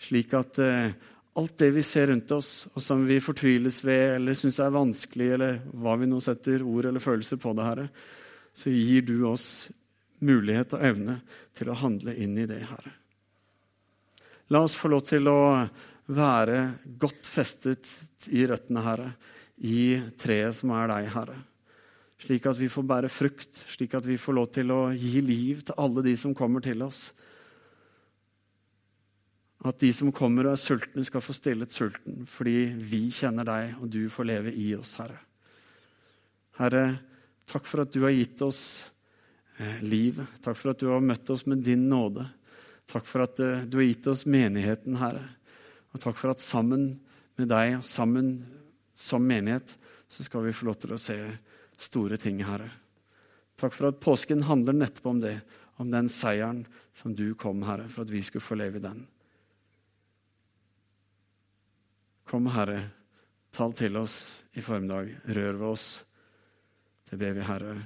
Slik 0.00 0.34
at 0.36 0.60
eh, 0.60 0.92
alt 1.40 1.56
det 1.62 1.70
vi 1.76 1.84
ser 1.86 2.10
rundt 2.10 2.32
oss, 2.36 2.52
og 2.74 2.82
som 2.84 3.04
vi 3.08 3.20
fortviles 3.22 3.80
ved 3.86 4.16
eller 4.16 4.36
syns 4.36 4.60
er 4.60 4.74
vanskelig, 4.74 5.28
eller 5.36 5.60
hva 5.72 5.96
vi 6.00 6.08
nå 6.10 6.20
setter 6.24 6.64
ord 6.66 6.90
eller 6.90 7.04
følelser 7.04 7.40
på 7.40 7.54
det, 7.56 7.68
Herre, 7.68 7.86
så 8.56 8.72
gir 8.72 9.06
du 9.06 9.16
oss 9.30 9.46
mulighet 10.26 10.74
og 10.76 10.84
evne 10.84 11.20
til 11.56 11.70
å 11.70 11.78
handle 11.80 12.16
inn 12.18 12.36
i 12.40 12.48
det, 12.50 12.60
Herre. 12.68 12.96
La 14.50 14.64
oss 14.66 14.74
få 14.74 14.90
lov 14.90 15.04
til 15.06 15.30
å 15.30 15.40
være 16.10 16.58
godt 17.00 17.28
festet 17.28 17.88
i 18.34 18.42
røttene, 18.48 18.82
Herre, 18.84 19.12
i 19.60 20.00
treet 20.18 20.56
som 20.58 20.72
er 20.74 20.90
deg, 20.90 21.08
Herre. 21.14 21.38
Slik 22.20 22.46
at 22.50 22.58
vi 22.58 22.68
får 22.68 22.84
bære 22.84 23.10
frukt, 23.12 23.62
slik 23.72 23.94
at 23.96 24.04
vi 24.08 24.18
får 24.20 24.36
lov 24.36 24.50
til 24.52 24.72
å 24.74 24.80
gi 24.92 25.22
liv 25.24 25.62
til 25.64 25.78
alle 25.80 26.04
de 26.04 26.16
som 26.20 26.36
kommer 26.36 26.64
til 26.64 26.82
oss 26.84 27.08
at 29.68 29.80
de 29.82 29.90
som 29.92 30.12
kommer 30.12 30.48
og 30.48 30.54
er 30.54 30.60
sultne, 30.60 31.04
skal 31.04 31.22
få 31.24 31.34
stillet 31.36 31.74
sulten 31.74 32.24
fordi 32.28 32.70
vi 32.80 33.02
kjenner 33.12 33.44
deg, 33.48 33.74
og 33.80 33.90
du 33.92 34.06
får 34.12 34.28
leve 34.30 34.54
i 34.56 34.70
oss, 34.76 34.94
Herre. 35.02 35.18
Herre, 36.60 36.84
takk 37.48 37.68
for 37.68 37.84
at 37.84 37.92
du 37.92 38.02
har 38.06 38.14
gitt 38.14 38.40
oss 38.44 38.62
eh, 39.58 39.82
liv. 39.84 40.20
Takk 40.44 40.56
for 40.56 40.72
at 40.72 40.80
du 40.80 40.88
har 40.92 41.04
møtt 41.04 41.28
oss 41.32 41.44
med 41.48 41.64
din 41.64 41.86
nåde. 41.92 42.24
Takk 42.90 43.06
for 43.08 43.24
at 43.26 43.40
eh, 43.44 43.66
du 43.68 43.78
har 43.80 43.86
gitt 43.88 44.08
oss 44.12 44.24
menigheten, 44.28 44.96
Herre. 45.00 45.26
Og 45.94 46.02
takk 46.02 46.18
for 46.18 46.32
at 46.32 46.42
sammen 46.42 46.92
med 47.38 47.50
deg 47.50 47.78
og 47.78 47.86
sammen 47.86 48.34
som 48.98 49.24
menighet 49.26 49.74
så 50.10 50.26
skal 50.26 50.44
vi 50.44 50.54
få 50.54 50.68
lov 50.68 50.78
til 50.82 50.94
å 50.94 51.00
se 51.00 51.16
store 51.80 52.18
ting, 52.20 52.42
Herre. 52.44 52.68
Takk 53.60 53.74
for 53.76 53.90
at 53.90 54.00
påsken 54.02 54.44
handler 54.48 54.76
nettopp 54.76 55.10
om 55.10 55.20
det, 55.22 55.36
om 55.80 55.90
den 55.92 56.10
seieren 56.12 56.64
som 56.96 57.14
du 57.16 57.32
kom, 57.38 57.62
Herre, 57.68 57.88
for 57.88 58.04
at 58.04 58.12
vi 58.12 58.22
skulle 58.24 58.44
få 58.44 58.58
leve 58.58 58.80
i 58.80 58.84
den. 58.84 59.04
Kom, 62.30 62.46
Herre, 62.54 62.82
tal 63.50 63.74
til 63.74 63.98
oss 64.00 64.16
i 64.54 64.62
formiddag. 64.62 65.10
Rør 65.34 65.58
ved 65.58 65.68
oss. 65.72 65.86
Det 67.10 67.18
ber 67.18 67.36
vi, 67.38 67.46
Herre, 67.46 67.76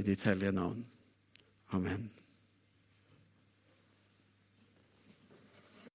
i 0.00 0.06
ditt 0.06 0.24
hellige 0.24 0.54
navn. 0.56 0.84
Amen. 1.76 2.23